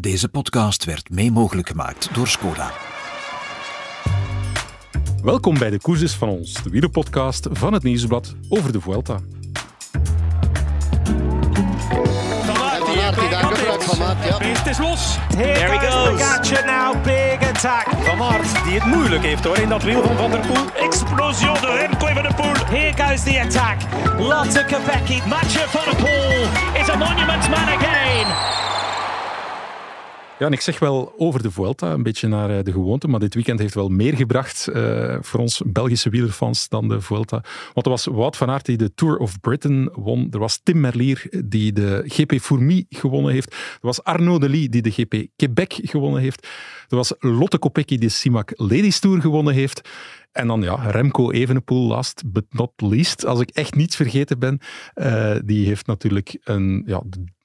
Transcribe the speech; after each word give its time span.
Deze 0.00 0.28
podcast 0.28 0.84
werd 0.84 1.10
mee 1.10 1.32
mogelijk 1.32 1.68
gemaakt 1.68 2.14
door 2.14 2.28
Skoda. 2.28 2.70
Welkom 5.22 5.58
bij 5.58 5.70
de 5.70 5.80
Koerses 5.80 6.14
van 6.14 6.28
ons, 6.28 6.62
de 6.62 6.70
wielerpodcast 6.70 7.48
van 7.52 7.72
het 7.72 7.82
Nieuwsblad 7.82 8.34
over 8.48 8.72
de 8.72 8.80
Vuelta. 8.80 9.20
Van. 12.44 12.56
Het 14.46 14.66
is 14.66 14.78
los. 14.78 15.16
Here 15.16 15.52
There 15.52 15.78
he 15.78 15.90
goes. 15.90 16.10
Pogacar 16.10 16.64
now, 16.64 17.02
big 17.04 17.48
attack. 17.48 17.86
Van 18.04 18.22
Aert, 18.22 18.64
die 18.64 18.74
het 18.74 18.84
moeilijk 18.84 19.22
heeft 19.22 19.44
hoor 19.44 19.58
in 19.58 19.68
dat 19.68 19.82
wiel 19.82 20.02
van 20.02 20.16
Van 20.16 20.30
der 20.30 20.40
Poel. 20.40 20.84
Explosie 20.86 21.52
de 21.60 21.86
Remco 21.88 22.06
van 22.06 22.22
der 22.22 22.34
Poel. 22.34 22.54
Here 22.66 23.04
goes 23.04 23.22
the 23.22 23.40
attack. 23.40 23.80
Lotte 24.18 24.64
Kopecky. 24.64 25.20
Mathieu 25.28 25.68
van 25.68 25.84
der 25.84 25.96
Poel 25.96 26.42
is 26.80 26.88
a 26.88 26.96
monument 26.96 27.48
man 27.48 27.68
again. 27.68 28.26
Ja, 30.38 30.46
en 30.46 30.52
ik 30.52 30.60
zeg 30.60 30.78
wel 30.78 31.14
over 31.16 31.42
de 31.42 31.50
Vuelta, 31.50 31.92
een 31.92 32.02
beetje 32.02 32.28
naar 32.28 32.50
eh, 32.50 32.62
de 32.64 32.72
gewoonte, 32.72 33.08
maar 33.08 33.20
dit 33.20 33.34
weekend 33.34 33.58
heeft 33.58 33.74
wel 33.74 33.88
meer 33.88 34.16
gebracht 34.16 34.66
eh, 34.68 35.16
voor 35.20 35.40
ons 35.40 35.62
Belgische 35.66 36.10
wielerfans 36.10 36.68
dan 36.68 36.88
de 36.88 37.00
Vuelta. 37.00 37.42
Want 37.72 37.86
er 37.86 37.92
was 37.92 38.04
Wout 38.04 38.36
van 38.36 38.50
Aert 38.50 38.66
die 38.66 38.76
de 38.76 38.94
Tour 38.94 39.16
of 39.16 39.40
Britain 39.40 39.90
won, 39.92 40.28
er 40.30 40.38
was 40.38 40.60
Tim 40.62 40.80
Merlier 40.80 41.26
die 41.44 41.72
de 41.72 42.02
GP 42.06 42.40
Fourmi 42.40 42.86
gewonnen 42.88 43.32
heeft, 43.32 43.52
er 43.52 43.78
was 43.80 44.04
Arnaud 44.04 44.40
Delis 44.40 44.68
die 44.68 44.82
de 44.82 44.90
GP 44.90 45.26
Quebec 45.36 45.78
gewonnen 45.82 46.20
heeft, 46.20 46.46
er 46.88 46.96
was 46.96 47.14
Lotte 47.18 47.58
Kopecky 47.58 47.98
die 47.98 48.08
Simac 48.08 48.52
Ladies 48.54 48.98
Tour 48.98 49.20
gewonnen 49.20 49.54
heeft, 49.54 49.88
en 50.32 50.46
dan 50.46 50.62
ja, 50.62 50.74
Remco 50.74 51.30
Evenepoel, 51.30 51.86
last 51.86 52.22
but 52.26 52.44
not 52.50 52.72
least, 52.76 53.24
als 53.26 53.40
ik 53.40 53.50
echt 53.50 53.74
niets 53.74 53.96
vergeten 53.96 54.38
ben, 54.38 54.58
eh, 54.94 55.36
die 55.44 55.66
heeft 55.66 55.86
natuurlijk 55.86 56.38
een, 56.44 56.82
ja, 56.86 57.02
de, 57.04 57.24
de 57.24 57.35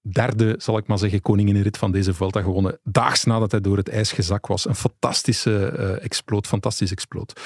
derde, 0.00 0.54
zal 0.58 0.78
ik 0.78 0.86
maar 0.86 0.98
zeggen, 0.98 1.20
koninginrit 1.20 1.78
van 1.78 1.92
deze 1.92 2.14
Vuelta 2.14 2.42
gewonnen. 2.42 2.78
Daags 2.82 3.24
nadat 3.24 3.50
hij 3.50 3.60
door 3.60 3.76
het 3.76 3.88
ijs 3.88 4.12
gezakt 4.12 4.48
was. 4.48 4.66
Een 4.66 4.74
fantastische 4.74 5.66
eh 5.66 6.04
exploot, 6.04 6.46
fantastisch 6.46 6.90
exploot. 6.90 7.40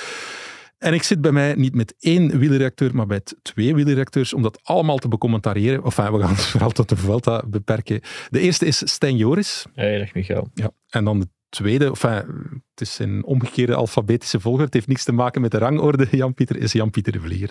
En 0.78 0.94
ik 0.94 1.02
zit 1.02 1.20
bij 1.20 1.32
mij 1.32 1.54
niet 1.54 1.74
met 1.74 1.94
één 1.98 2.38
wielerredacteur, 2.38 2.94
maar 2.94 3.06
met 3.06 3.36
twee 3.42 3.74
wielerredacteurs, 3.74 4.32
om 4.32 4.42
dat 4.42 4.60
allemaal 4.62 4.98
te 4.98 5.08
becommentariëren. 5.08 5.84
Enfin, 5.84 6.12
we 6.12 6.20
gaan 6.20 6.30
het 6.30 6.44
vooral 6.44 6.70
tot 6.70 6.88
de 6.88 6.96
Vuelta 6.96 7.42
beperken. 7.46 8.00
De 8.30 8.40
eerste 8.40 8.66
is 8.66 8.82
Stijn 8.84 9.16
Joris. 9.16 9.66
Hey, 9.74 9.98
dag 9.98 10.14
Michael. 10.14 10.48
Ja. 10.54 10.70
En 10.88 11.04
dan 11.04 11.20
de 11.20 11.28
tweede, 11.48 11.86
enfin, 11.86 12.24
het 12.70 12.80
is 12.80 13.00
in 13.00 13.24
omgekeerde 13.24 13.74
alfabetische 13.74 14.40
volgorde. 14.40 14.64
Het 14.64 14.74
heeft 14.74 14.86
niks 14.86 15.04
te 15.04 15.12
maken 15.12 15.40
met 15.40 15.50
de 15.50 15.58
rangorde. 15.58 16.06
Jan-Pieter 16.10 16.56
is 16.56 16.72
Jan-Pieter 16.72 17.12
de 17.12 17.20
Vlieger. 17.20 17.50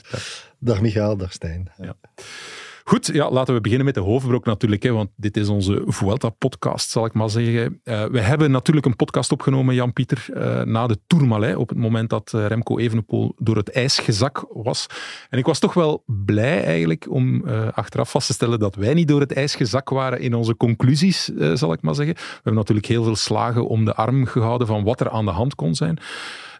Dag 0.59 0.81
Michael, 0.81 1.17
dag 1.17 1.33
Stijn. 1.33 1.71
Ja. 1.77 1.95
Goed, 2.85 3.09
ja, 3.13 3.31
laten 3.31 3.53
we 3.53 3.61
beginnen 3.61 3.85
met 3.85 3.95
de 3.95 4.01
hoofdbrok 4.01 4.45
natuurlijk, 4.45 4.83
hè, 4.83 4.91
want 4.91 5.09
dit 5.15 5.37
is 5.37 5.47
onze 5.47 5.83
Vuelta-podcast, 5.85 6.89
zal 6.89 7.05
ik 7.05 7.13
maar 7.13 7.29
zeggen. 7.29 7.79
Eh, 7.83 8.05
we 8.05 8.19
hebben 8.19 8.51
natuurlijk 8.51 8.85
een 8.85 8.95
podcast 8.95 9.31
opgenomen, 9.31 9.75
Jan-Pieter, 9.75 10.25
eh, 10.33 10.61
na 10.61 10.87
de 10.87 10.99
Tourmalet, 11.07 11.55
op 11.55 11.69
het 11.69 11.77
moment 11.77 12.09
dat 12.09 12.31
eh, 12.33 12.45
Remco 12.47 12.77
Evenepoel 12.77 13.35
door 13.37 13.55
het 13.55 13.71
ijs 13.71 13.99
gezak 13.99 14.45
was. 14.49 14.87
En 15.29 15.37
ik 15.37 15.45
was 15.45 15.59
toch 15.59 15.73
wel 15.73 16.03
blij 16.05 16.63
eigenlijk 16.63 17.05
om 17.09 17.47
achteraf 17.73 18.11
vast 18.11 18.27
te 18.27 18.33
stellen 18.33 18.59
dat 18.59 18.75
wij 18.75 18.93
niet 18.93 19.07
door 19.07 19.19
het 19.19 19.33
ijs 19.33 19.55
gezak 19.55 19.89
waren 19.89 20.19
in 20.19 20.33
onze 20.33 20.57
conclusies, 20.57 21.31
zal 21.53 21.73
ik 21.73 21.81
maar 21.81 21.95
zeggen. 21.95 22.15
We 22.15 22.31
hebben 22.33 22.53
natuurlijk 22.53 22.87
heel 22.87 23.03
veel 23.03 23.15
slagen 23.15 23.67
om 23.67 23.85
de 23.85 23.95
arm 23.95 24.25
gehouden 24.25 24.67
van 24.67 24.83
wat 24.83 24.99
er 24.99 25.09
aan 25.09 25.25
de 25.25 25.31
hand 25.31 25.55
kon 25.55 25.75
zijn. 25.75 25.99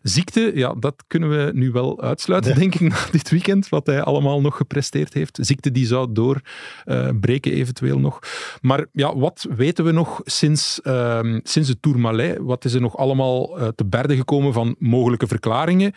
Ziekte, 0.04 0.52
ja, 0.56 0.73
dat 0.80 1.04
kunnen 1.08 1.30
we 1.30 1.52
nu 1.54 1.72
wel 1.72 2.02
uitsluiten, 2.02 2.56
denk 2.56 2.76
ik, 2.76 2.82
na 2.90 2.98
dit 3.12 3.30
weekend, 3.30 3.70
wat 3.70 3.86
hij 3.86 4.02
allemaal 4.02 4.42
nog 4.42 4.58
gepresteerd 4.58 5.14
heeft. 5.14 5.38
Ziekte 5.42 5.72
die 5.72 5.86
zou 5.86 6.08
doorbreken 6.12 7.52
eventueel 7.52 8.00
nog. 8.00 8.20
Maar 8.62 8.86
ja, 8.92 9.18
wat 9.18 9.48
weten 9.56 9.86
we 9.86 9.92
nog 9.92 10.22
sinds, 10.23 10.82
ehm, 10.82 11.40
sinds 11.44 11.70
de 11.70 11.80
Tourmalet? 11.80 12.38
Wat 12.42 12.66
is 12.66 12.73
er 12.73 12.82
nog 12.82 12.98
allemaal 12.98 13.60
eh, 13.60 13.68
te 13.68 13.86
berde 13.86 14.16
gekomen 14.16 14.54
van 14.54 14.76
mogelijke 14.80 15.28
verklaringen? 15.28 15.94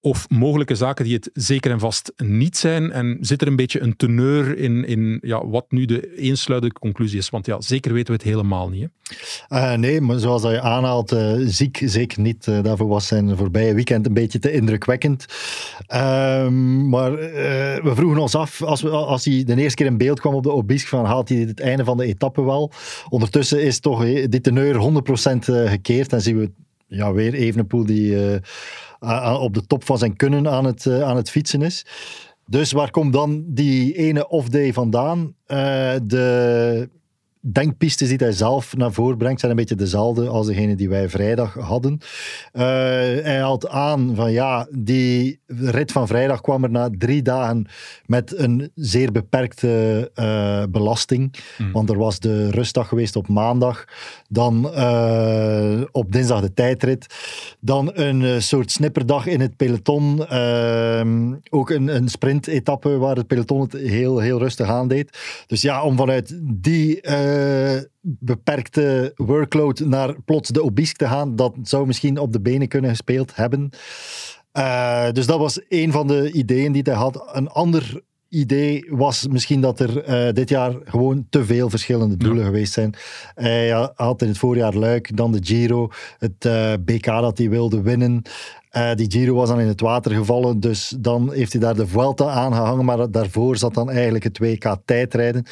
Of 0.00 0.28
mogelijke 0.28 0.74
zaken 0.74 1.04
die 1.04 1.14
het 1.14 1.30
zeker 1.32 1.70
en 1.70 1.78
vast 1.78 2.12
niet 2.16 2.56
zijn. 2.56 2.92
En 2.92 3.18
zit 3.20 3.42
er 3.42 3.46
een 3.46 3.56
beetje 3.56 3.80
een 3.80 3.96
teneur 3.96 4.58
in, 4.58 4.84
in 4.84 5.18
ja, 5.22 5.46
wat 5.46 5.66
nu 5.68 5.84
de 5.84 6.16
eensluidende 6.16 6.74
conclusie 6.74 7.18
is? 7.18 7.30
Want 7.30 7.46
ja, 7.46 7.60
zeker 7.60 7.92
weten 7.92 8.06
we 8.14 8.20
het 8.22 8.28
helemaal 8.28 8.68
niet. 8.68 8.88
Uh, 9.48 9.74
nee, 9.74 10.00
maar 10.00 10.18
zoals 10.18 10.42
dat 10.42 10.52
je 10.52 10.60
aanhaalt, 10.60 11.12
uh, 11.12 11.32
ziek 11.38 11.80
zeker 11.84 12.20
niet. 12.20 12.46
Uh, 12.46 12.62
daarvoor 12.62 12.88
was 12.88 13.06
zijn 13.06 13.36
voorbije 13.36 13.74
weekend 13.74 14.06
een 14.06 14.14
beetje 14.14 14.38
te 14.38 14.52
indrukwekkend. 14.52 15.26
Ehm, 15.86 16.88
maar 16.88 17.12
we 17.12 17.92
vroegen 17.94 18.20
ons 18.20 18.34
af, 18.34 18.62
als, 18.62 18.82
we, 18.82 18.90
als 18.90 19.24
hij 19.24 19.44
de 19.44 19.56
eerste 19.56 19.76
keer 19.76 19.86
in 19.86 19.98
beeld 19.98 20.20
kwam 20.20 20.34
op 20.34 20.42
de 20.42 20.52
Obisque, 20.52 20.88
van 20.88 21.04
haalt 21.04 21.28
hij 21.28 21.38
het 21.38 21.60
einde 21.60 21.84
van 21.84 21.96
de 21.96 22.04
etappe 22.04 22.42
wel? 22.44 22.72
Ondertussen 23.08 23.62
is 23.62 23.80
toch 23.80 24.04
die 24.04 24.40
teneur 24.40 24.74
100% 24.74 25.38
gekeerd 25.68 26.12
en 26.12 26.20
zien 26.20 26.38
we 26.38 26.50
ja, 26.86 27.12
weer 27.12 27.34
Evenepoel 27.34 27.86
die 27.86 28.40
op 29.40 29.54
de 29.54 29.66
top 29.66 29.84
van 29.84 29.98
zijn 29.98 30.16
kunnen 30.16 30.48
aan 30.48 30.64
het, 30.64 30.86
aan 30.86 31.16
het 31.16 31.30
fietsen 31.30 31.62
is. 31.62 31.86
Dus 32.46 32.72
waar 32.72 32.90
komt 32.90 33.12
dan 33.12 33.44
die 33.46 33.96
ene 33.96 34.28
off-day 34.28 34.72
vandaan? 34.72 35.34
De 36.02 36.88
denkpistes 37.40 38.08
die 38.08 38.18
hij 38.18 38.32
zelf 38.32 38.76
naar 38.76 38.92
voren 38.92 39.18
brengt 39.18 39.40
zijn 39.40 39.52
een 39.52 39.58
beetje 39.58 39.74
dezelfde 39.74 40.28
als 40.28 40.46
degene 40.46 40.74
die 40.74 40.88
wij 40.88 41.08
vrijdag 41.08 41.54
hadden. 41.54 41.98
Uh, 42.52 42.62
hij 43.22 43.38
haalt 43.40 43.68
aan 43.68 44.14
van 44.14 44.32
ja, 44.32 44.68
die 44.70 45.40
rit 45.46 45.92
van 45.92 46.06
vrijdag 46.06 46.40
kwam 46.40 46.64
er 46.64 46.70
na 46.70 46.90
drie 46.98 47.22
dagen 47.22 47.66
met 48.06 48.38
een 48.38 48.70
zeer 48.74 49.12
beperkte 49.12 50.10
uh, 50.14 50.62
belasting. 50.70 51.34
Mm. 51.58 51.72
Want 51.72 51.90
er 51.90 51.98
was 51.98 52.18
de 52.18 52.50
rustdag 52.50 52.88
geweest 52.88 53.16
op 53.16 53.28
maandag, 53.28 53.84
dan 54.28 54.70
uh, 54.74 55.80
op 55.90 56.12
dinsdag 56.12 56.40
de 56.40 56.54
tijdrit, 56.54 57.06
dan 57.60 57.90
een 57.94 58.42
soort 58.42 58.70
snipperdag 58.70 59.26
in 59.26 59.40
het 59.40 59.56
peloton, 59.56 60.26
ehm, 60.26 61.34
ook 61.50 61.70
een, 61.70 61.88
een 61.88 62.08
sprint-etappe 62.08 62.96
waar 62.96 63.16
het 63.16 63.26
peloton 63.26 63.60
het 63.60 63.72
heel, 63.72 64.18
heel 64.18 64.38
rustig 64.38 64.68
aandeed. 64.68 65.18
Dus 65.46 65.62
ja, 65.62 65.82
om 65.82 65.96
vanuit 65.96 66.38
die 66.42 67.00
uh, 67.28 67.82
beperkte 68.00 69.12
workload 69.16 69.80
naar 69.80 70.22
plots 70.24 70.48
de 70.48 70.62
Obisque 70.62 70.96
te 70.96 71.06
gaan, 71.06 71.36
dat 71.36 71.54
zou 71.62 71.86
misschien 71.86 72.18
op 72.18 72.32
de 72.32 72.40
benen 72.40 72.68
kunnen 72.68 72.90
gespeeld 72.90 73.36
hebben. 73.36 73.70
Uh, 74.52 75.10
dus 75.12 75.26
dat 75.26 75.38
was 75.38 75.60
een 75.68 75.92
van 75.92 76.06
de 76.06 76.32
ideeën 76.32 76.72
die 76.72 76.82
hij 76.84 76.94
had. 76.94 77.28
Een 77.32 77.48
ander 77.48 78.02
idee 78.28 78.86
was 78.90 79.26
misschien 79.26 79.60
dat 79.60 79.80
er 79.80 80.08
uh, 80.08 80.32
dit 80.32 80.48
jaar 80.48 80.74
gewoon 80.84 81.26
te 81.30 81.44
veel 81.44 81.70
verschillende 81.70 82.16
doelen 82.16 82.38
ja. 82.38 82.44
geweest 82.44 82.72
zijn. 82.72 82.94
Hij 83.34 83.90
had 83.94 84.22
in 84.22 84.28
het 84.28 84.38
voorjaar 84.38 84.74
Luik, 84.74 85.16
dan 85.16 85.32
de 85.32 85.38
Giro, 85.42 85.88
het 86.18 86.44
uh, 86.44 86.72
BK 86.80 87.04
dat 87.04 87.38
hij 87.38 87.50
wilde 87.50 87.82
winnen. 87.82 88.22
Uh, 88.72 88.94
die 88.94 89.10
Giro 89.10 89.34
was 89.34 89.48
dan 89.48 89.60
in 89.60 89.66
het 89.66 89.80
water 89.80 90.12
gevallen, 90.12 90.60
dus 90.60 90.94
dan 90.98 91.32
heeft 91.32 91.52
hij 91.52 91.60
daar 91.60 91.74
de 91.74 91.86
Vuelta 91.86 92.28
aangehangen, 92.28 92.84
maar 92.84 93.10
daarvoor 93.10 93.56
zat 93.56 93.74
dan 93.74 93.90
eigenlijk 93.90 94.24
het 94.24 94.38
WK 94.38 94.76
tijdrijden. 94.84 95.46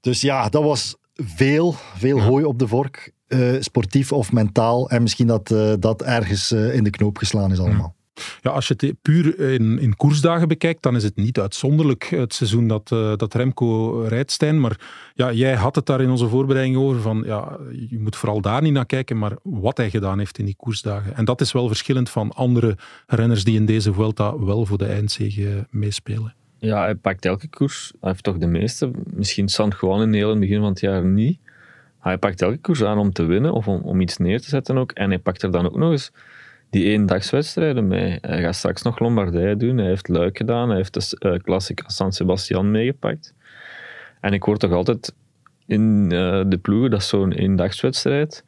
Dus 0.00 0.20
ja, 0.20 0.48
dat 0.48 0.62
was 0.62 0.96
veel, 1.24 1.74
veel 1.96 2.16
ja. 2.16 2.22
hooi 2.22 2.44
op 2.44 2.58
de 2.58 2.66
vork, 2.66 3.12
uh, 3.28 3.56
sportief 3.60 4.12
of 4.12 4.32
mentaal. 4.32 4.90
En 4.90 5.02
misschien 5.02 5.26
dat 5.26 5.50
uh, 5.50 5.72
dat 5.78 6.02
ergens 6.02 6.52
uh, 6.52 6.74
in 6.74 6.84
de 6.84 6.90
knoop 6.90 7.18
geslaan 7.18 7.52
is 7.52 7.58
allemaal. 7.58 7.94
Ja, 8.40 8.50
als 8.50 8.68
je 8.68 8.74
het 8.76 9.02
puur 9.02 9.40
in, 9.40 9.78
in 9.78 9.96
koersdagen 9.96 10.48
bekijkt, 10.48 10.82
dan 10.82 10.96
is 10.96 11.02
het 11.02 11.16
niet 11.16 11.40
uitzonderlijk 11.40 12.04
het 12.04 12.34
seizoen 12.34 12.68
dat, 12.68 12.88
dat 13.16 13.34
Remco 13.34 14.00
rijdt, 14.00 14.30
Stijn. 14.30 14.60
Maar 14.60 14.80
ja, 15.14 15.32
jij 15.32 15.54
had 15.54 15.74
het 15.74 15.86
daar 15.86 16.00
in 16.00 16.10
onze 16.10 16.28
voorbereiding 16.28 16.76
over 16.76 17.00
van, 17.00 17.22
ja, 17.26 17.56
je 17.88 17.98
moet 17.98 18.16
vooral 18.16 18.40
daar 18.40 18.62
niet 18.62 18.72
naar 18.72 18.86
kijken, 18.86 19.18
maar 19.18 19.36
wat 19.42 19.76
hij 19.76 19.90
gedaan 19.90 20.18
heeft 20.18 20.38
in 20.38 20.44
die 20.44 20.56
koersdagen. 20.56 21.16
En 21.16 21.24
dat 21.24 21.40
is 21.40 21.52
wel 21.52 21.66
verschillend 21.66 22.10
van 22.10 22.32
andere 22.32 22.76
renners 23.06 23.44
die 23.44 23.56
in 23.56 23.66
deze 23.66 23.92
Vuelta 23.92 24.38
wel 24.38 24.66
voor 24.66 24.78
de 24.78 24.86
eindzege 24.86 25.66
meespelen. 25.70 26.34
Ja, 26.62 26.82
hij 26.82 26.94
pakt 26.94 27.24
elke 27.24 27.48
koers. 27.48 27.92
Hij 28.00 28.10
heeft 28.10 28.22
toch 28.24 28.38
de 28.38 28.46
meeste. 28.46 28.90
Misschien 29.14 29.48
San 29.48 29.72
Juan 29.80 30.02
in 30.02 30.12
heel 30.12 30.30
het 30.30 30.40
begin 30.40 30.60
van 30.60 30.68
het 30.68 30.80
jaar 30.80 31.04
niet. 31.04 31.38
Hij 31.98 32.18
pakt 32.18 32.42
elke 32.42 32.58
koers 32.58 32.84
aan 32.84 32.98
om 32.98 33.12
te 33.12 33.24
winnen 33.24 33.52
of 33.52 33.68
om, 33.68 33.80
om 33.80 34.00
iets 34.00 34.16
neer 34.16 34.40
te 34.40 34.48
zetten 34.48 34.78
ook. 34.78 34.92
En 34.92 35.08
hij 35.08 35.18
pakt 35.18 35.42
er 35.42 35.50
dan 35.50 35.66
ook 35.66 35.76
nog 35.76 35.90
eens 35.90 36.12
die 36.70 36.84
eendagswedstrijden 36.84 37.88
mee. 37.88 38.18
Hij 38.20 38.40
gaat 38.40 38.54
straks 38.54 38.82
nog 38.82 38.98
Lombardije 38.98 39.56
doen. 39.56 39.76
Hij 39.76 39.86
heeft 39.86 40.08
Luik 40.08 40.36
gedaan. 40.36 40.68
Hij 40.68 40.76
heeft 40.76 41.18
de 41.20 41.42
uh, 41.46 41.58
San 41.86 42.12
Sebastian 42.12 42.70
meegepakt. 42.70 43.34
En 44.20 44.32
ik 44.32 44.42
hoor 44.42 44.56
toch 44.56 44.72
altijd 44.72 45.14
in 45.66 46.02
uh, 46.12 46.42
de 46.46 46.58
ploegen 46.62 46.90
dat 46.90 47.02
zo'n 47.02 47.32
eendagswedstrijd, 47.32 48.44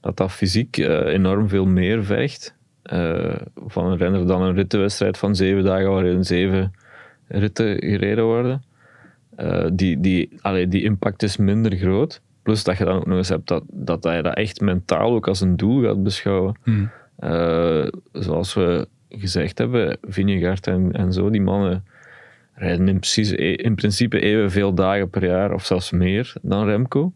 dat 0.00 0.16
dat 0.16 0.32
fysiek 0.32 0.76
uh, 0.76 0.88
enorm 1.06 1.48
veel 1.48 1.66
meer 1.66 2.04
vergt 2.04 2.56
van 3.66 3.86
een 3.86 3.96
renner 3.96 4.26
dan 4.26 4.42
een 4.42 4.54
rittenwedstrijd 4.54 5.18
van 5.18 5.36
zeven 5.36 5.64
dagen 5.64 5.90
waarin 5.90 6.24
zeven 6.24 6.72
ritten 7.28 7.76
gereden 7.78 8.24
worden. 8.24 8.62
Uh, 9.40 9.66
die, 9.72 10.00
die, 10.00 10.30
allee, 10.40 10.68
die 10.68 10.82
impact 10.82 11.22
is 11.22 11.36
minder 11.36 11.76
groot. 11.76 12.20
Plus 12.42 12.64
dat 12.64 12.78
je 12.78 12.84
dan 12.84 12.96
ook 12.96 13.06
nog 13.06 13.16
eens 13.16 13.28
hebt 13.28 13.48
dat, 13.48 13.64
dat 13.72 14.04
hij 14.04 14.22
dat 14.22 14.34
echt 14.34 14.60
mentaal 14.60 15.14
ook 15.14 15.28
als 15.28 15.40
een 15.40 15.56
doel 15.56 15.82
gaat 15.82 16.02
beschouwen. 16.02 16.56
Hmm. 16.62 16.90
Uh, 17.20 17.86
zoals 18.12 18.54
we 18.54 18.88
gezegd 19.08 19.58
hebben, 19.58 19.98
Vingegaard 20.02 20.66
en, 20.66 20.92
en 20.92 21.12
zo, 21.12 21.30
die 21.30 21.40
mannen 21.40 21.84
rijden 22.54 22.88
in, 22.88 22.98
precies, 22.98 23.32
in 23.32 23.74
principe 23.74 24.20
evenveel 24.20 24.74
dagen 24.74 25.10
per 25.10 25.24
jaar, 25.24 25.52
of 25.52 25.64
zelfs 25.64 25.90
meer, 25.90 26.32
dan 26.42 26.64
Remco. 26.64 27.12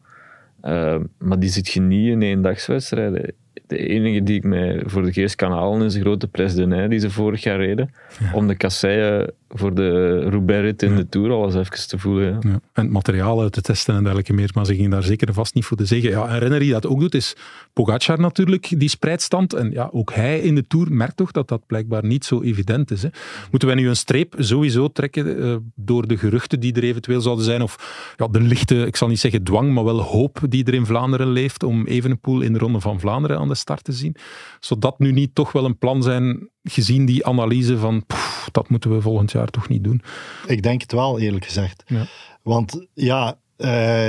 Eh, 0.60 0.96
maar 1.18 1.38
die 1.38 1.50
zit 1.50 1.68
je 1.68 1.80
niet 1.80 2.08
in 2.08 2.22
eendagswedstrijden. 2.22 3.32
De 3.72 3.88
enige 3.88 4.22
die 4.22 4.36
ik 4.36 4.44
mij 4.44 4.82
voor 4.84 5.02
de 5.02 5.12
geest 5.12 5.34
kan 5.34 5.52
halen 5.52 5.82
is 5.82 5.92
de 5.92 6.00
grote 6.00 6.26
Pres 6.26 6.54
de 6.54 6.66
Nij 6.66 6.88
die 6.88 6.98
ze 6.98 7.10
vorig 7.10 7.42
jaar 7.42 7.58
reden. 7.58 7.90
Om 8.34 8.46
de 8.46 8.56
kasseien 8.56 9.32
voor 9.48 9.74
de 9.74 10.20
Roubaix-rit 10.20 10.82
in 10.82 10.96
de 10.96 11.08
Tour 11.08 11.30
al 11.30 11.44
eens 11.44 11.54
even 11.54 11.88
te 11.88 11.98
voelen. 11.98 12.38
Ja. 12.40 12.50
En 12.50 12.60
het 12.72 12.90
materiaal 12.90 13.50
te 13.50 13.60
testen 13.60 13.94
en 13.94 14.00
dergelijke 14.02 14.32
meer, 14.32 14.50
maar 14.54 14.66
ze 14.66 14.74
gingen 14.74 14.90
daar 14.90 15.02
zeker 15.02 15.32
vast 15.32 15.54
niet 15.54 15.64
voor 15.64 15.76
te 15.76 15.84
zeggen. 15.84 16.10
Ja, 16.10 16.32
een 16.32 16.38
renner 16.38 16.58
die 16.58 16.72
dat 16.72 16.86
ook 16.86 17.00
doet 17.00 17.14
is 17.14 17.36
Pogacar 17.72 18.20
natuurlijk, 18.20 18.80
die 18.80 18.88
spreidstand. 18.88 19.54
En 19.54 19.70
ja, 19.70 19.88
ook 19.92 20.12
hij 20.12 20.40
in 20.40 20.54
de 20.54 20.66
Tour 20.66 20.92
merkt 20.92 21.16
toch 21.16 21.30
dat 21.30 21.48
dat 21.48 21.66
blijkbaar 21.66 22.04
niet 22.04 22.24
zo 22.24 22.42
evident 22.42 22.90
is. 22.90 23.02
Hè. 23.02 23.08
Moeten 23.50 23.68
wij 23.68 23.76
nu 23.76 23.88
een 23.88 23.96
streep 23.96 24.34
sowieso 24.38 24.88
trekken 24.88 25.44
uh, 25.44 25.56
door 25.74 26.06
de 26.06 26.16
geruchten 26.16 26.60
die 26.60 26.74
er 26.74 26.82
eventueel 26.82 27.20
zouden 27.20 27.44
zijn, 27.44 27.62
of 27.62 28.14
ja, 28.16 28.26
de 28.26 28.40
lichte, 28.40 28.86
ik 28.86 28.96
zal 28.96 29.08
niet 29.08 29.20
zeggen 29.20 29.42
dwang, 29.42 29.72
maar 29.72 29.84
wel 29.84 30.00
hoop 30.00 30.40
die 30.48 30.64
er 30.64 30.74
in 30.74 30.86
Vlaanderen 30.86 31.28
leeft 31.28 31.62
om 31.62 31.86
Evenepoel 31.86 32.40
in 32.40 32.52
de 32.52 32.58
Ronde 32.58 32.80
van 32.80 33.00
Vlaanderen 33.00 33.38
aan 33.38 33.48
de 33.48 33.54
start 33.62 33.84
te 33.84 33.92
zien? 33.92 34.16
Zou 34.60 34.80
dat 34.80 34.98
nu 34.98 35.12
niet 35.12 35.34
toch 35.34 35.52
wel 35.52 35.64
een 35.64 35.78
plan 35.78 36.02
zijn, 36.02 36.48
gezien 36.62 37.06
die 37.06 37.26
analyse 37.26 37.78
van 37.78 38.06
poef, 38.06 38.48
dat 38.52 38.68
moeten 38.68 38.94
we 38.94 39.00
volgend 39.00 39.32
jaar 39.32 39.48
toch 39.48 39.68
niet 39.68 39.84
doen? 39.84 40.02
Ik 40.46 40.62
denk 40.62 40.80
het 40.80 40.92
wel, 40.92 41.18
eerlijk 41.18 41.44
gezegd. 41.44 41.82
Ja. 41.86 42.06
Want 42.42 42.86
ja, 42.94 43.38
uh, 43.58 44.08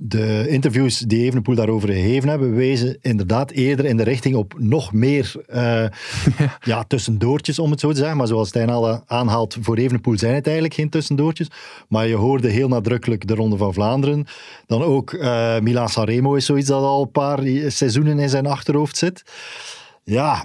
de 0.00 0.48
interviews 0.48 0.98
die 0.98 1.24
Evenepoel 1.24 1.54
daarover 1.54 1.88
gegeven 1.88 2.28
hebben, 2.28 2.54
wezen 2.54 2.98
inderdaad 3.00 3.50
eerder 3.50 3.84
in 3.84 3.96
de 3.96 4.02
richting 4.02 4.34
op 4.34 4.54
nog 4.58 4.92
meer 4.92 5.32
uh, 5.48 5.56
ja. 5.56 5.90
ja. 6.60 6.84
tussendoortjes, 6.84 7.58
om 7.58 7.70
het 7.70 7.80
zo 7.80 7.90
te 7.90 7.96
zeggen. 7.96 8.16
Maar 8.16 8.26
zoals 8.26 8.48
Stijn 8.48 8.70
al 8.70 9.02
aanhaalt, 9.06 9.56
voor 9.60 9.76
Evenepoel 9.76 10.18
zijn 10.18 10.34
het 10.34 10.44
eigenlijk 10.44 10.74
geen 10.74 10.88
tussendoortjes. 10.88 11.50
Maar 11.88 12.06
je 12.06 12.14
hoorde 12.14 12.48
heel 12.48 12.68
nadrukkelijk 12.68 13.26
de 13.26 13.34
Ronde 13.34 13.56
van 13.56 13.74
Vlaanderen. 13.74 14.26
Dan 14.66 14.82
ook 14.82 15.12
uh, 15.12 15.58
Milan 15.58 15.88
Sanremo 15.88 16.34
is 16.34 16.46
zoiets 16.46 16.68
dat 16.68 16.82
al 16.82 17.02
een 17.02 17.10
paar 17.10 17.40
seizoenen 17.66 18.18
in 18.18 18.28
zijn 18.28 18.46
achterhoofd 18.46 18.96
zit. 18.96 19.22
Ja, 20.04 20.44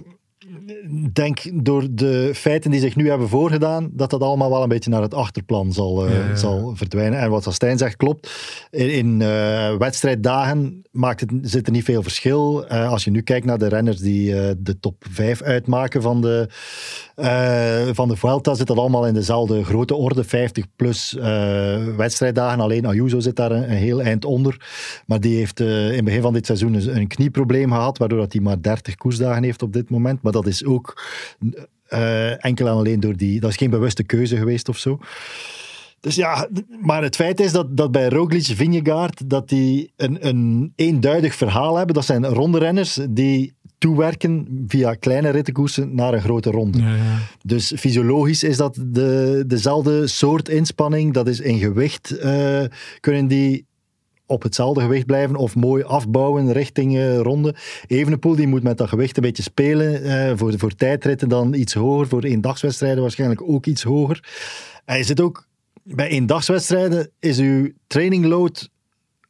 denk 1.14 1.66
door 1.66 1.88
de 1.92 2.32
feiten 2.36 2.72
die 2.72 2.80
zich 2.80 2.96
nu 2.96 3.10
hebben 3.10 3.30
voorgedaan, 3.30 3.90
dat 3.92 4.10
dat 4.10 4.22
allemaal 4.22 4.50
wel 4.50 4.64
een 4.64 4.70
beetje 4.70 4.90
naar 4.90 5.02
het 5.02 5.14
achterplan 5.14 5.74
zal, 5.74 6.08
uh, 6.08 6.14
ja, 6.14 6.28
ja. 6.28 6.36
zal 6.36 6.72
verdwijnen. 6.76 7.20
En 7.20 7.30
wat 7.30 7.54
Stijn 7.54 7.78
zegt 7.78 7.96
klopt. 7.96 8.32
In, 8.72 8.94
in 8.94 9.20
uh, 9.20 9.76
wedstrijddagen 9.78 10.82
maakt 10.92 11.20
het, 11.20 11.32
zit 11.42 11.66
er 11.66 11.72
niet 11.72 11.84
veel 11.84 12.04
verschil. 12.04 12.66
Uh, 12.72 12.90
als 12.90 13.04
je 13.04 13.12
nu 13.12 13.22
kijkt 13.22 13.46
naar 13.46 13.58
de 13.58 13.68
renners 13.68 14.00
die 14.00 14.32
de 14.58 14.80
top 14.80 15.06
5 15.10 15.42
uitmaken 15.42 16.02
van 16.02 16.22
de, 16.22 16.48
van 17.94 18.08
de 18.08 18.16
Vuelta, 18.16 18.54
zit 18.54 18.68
dat 18.68 18.78
allemaal 18.78 19.08
in 19.08 19.14
dezelfde 19.14 19.64
grote 19.64 19.96
orde. 19.96 20.24
50 20.24 20.66
plus 20.76 21.18
wedstrijddagen. 21.98 22.60
Alleen 22.60 22.86
Ayuso 22.86 23.20
zit 23.20 23.36
daar 23.36 23.52
een, 23.52 23.64
een, 23.64 23.78
heel 23.78 24.02
eind 24.02 24.26
onder. 24.26 24.68
Maar 25.06 25.20
die 25.20 25.38
heeft 25.38 25.60
in 25.60 25.68
het 25.68 26.04
begin 26.04 26.22
van 26.22 26.34
dit 26.34 26.46
seizoen 26.46 26.74
een, 26.74 26.96
een 26.96 27.08
knieprobleem 27.08 27.72
gehad, 27.72 27.98
waardoor 27.98 28.20
dat 28.20 28.34
hij 28.34 28.42
maar 28.42 28.62
30 28.62 28.96
koersdagen 28.96 29.44
heeft 29.44 29.62
op 29.62 29.74
dit 29.74 29.90
moment. 29.90 30.22
Maar 30.22 30.33
dat 30.34 30.48
is 30.48 30.66
ook 30.66 31.02
uh, 31.90 32.46
enkel 32.46 32.68
en 32.68 32.74
alleen 32.74 33.00
door 33.00 33.18
die. 33.18 33.40
Dat 33.40 33.50
is 33.50 33.58
geen 33.58 33.70
bewuste 33.70 34.04
keuze 34.04 34.38
geweest 34.38 34.70
of 34.70 34.78
zo. 34.78 35.00
Dus 36.00 36.16
ja, 36.16 36.48
maar 36.82 37.04
het 37.04 37.16
feit 37.16 37.40
is 37.40 37.52
dat, 37.52 37.78
dat 37.78 37.92
bij 37.92 38.10
Roglic, 38.10 38.44
Vingegaard, 38.44 39.30
dat 39.30 39.50
die 39.50 39.92
een, 39.96 40.28
een 40.28 40.74
eenduidig 40.76 41.36
verhaal 41.36 41.76
hebben. 41.76 41.96
Dat 41.96 42.06
zijn 42.06 42.26
rondrenners 42.26 43.00
die 43.10 43.54
toewerken 43.78 44.64
via 44.68 44.94
kleine 44.94 45.30
rittenkoersen 45.30 45.96
naar 45.96 46.14
een 46.14 46.22
grote 46.22 46.52
ronde. 46.52 46.78
Ja, 46.78 46.96
ja. 46.96 47.18
Dus 47.44 47.74
fysiologisch 47.78 48.44
is 48.44 48.58
dat 48.58 48.80
de, 48.88 49.44
dezelfde 49.48 50.08
soort 50.08 50.50
inspanning. 50.50 51.14
Dat 51.14 51.28
is 51.28 51.40
in 51.40 51.60
gewicht. 51.60 52.16
Uh, 52.24 52.64
kunnen 53.00 53.28
die 53.28 53.66
op 54.26 54.44
hetzelfde 54.44 54.82
gewicht 54.82 55.06
blijven 55.06 55.36
of 55.36 55.56
mooi 55.56 55.84
afbouwen 55.84 56.52
richting 56.52 56.96
uh, 56.96 57.18
ronde. 57.18 57.56
Evenepoel 57.88 58.36
die 58.36 58.48
moet 58.48 58.64
met 58.64 58.78
dat 58.78 58.90
gewicht 58.90 59.18
een 59.18 59.24
beetje 59.24 59.44
spelen. 59.44 60.06
Uh, 60.06 60.32
voor, 60.36 60.54
voor 60.58 60.76
tijdritten 60.76 61.30
dan 61.30 61.54
iets 61.54 61.74
hoger. 61.74 62.08
Voor 62.08 62.24
eendagswedstrijden 62.24 63.02
waarschijnlijk 63.02 63.42
ook 63.42 63.66
iets 63.66 63.84
hoger. 63.84 64.24
Je 64.86 65.04
zit 65.04 65.22
ook 65.22 65.48
bij 65.84 66.08
eendagswedstrijden 66.08 67.10
is 67.20 67.40
uw 67.40 67.72
trainingload 67.88 68.70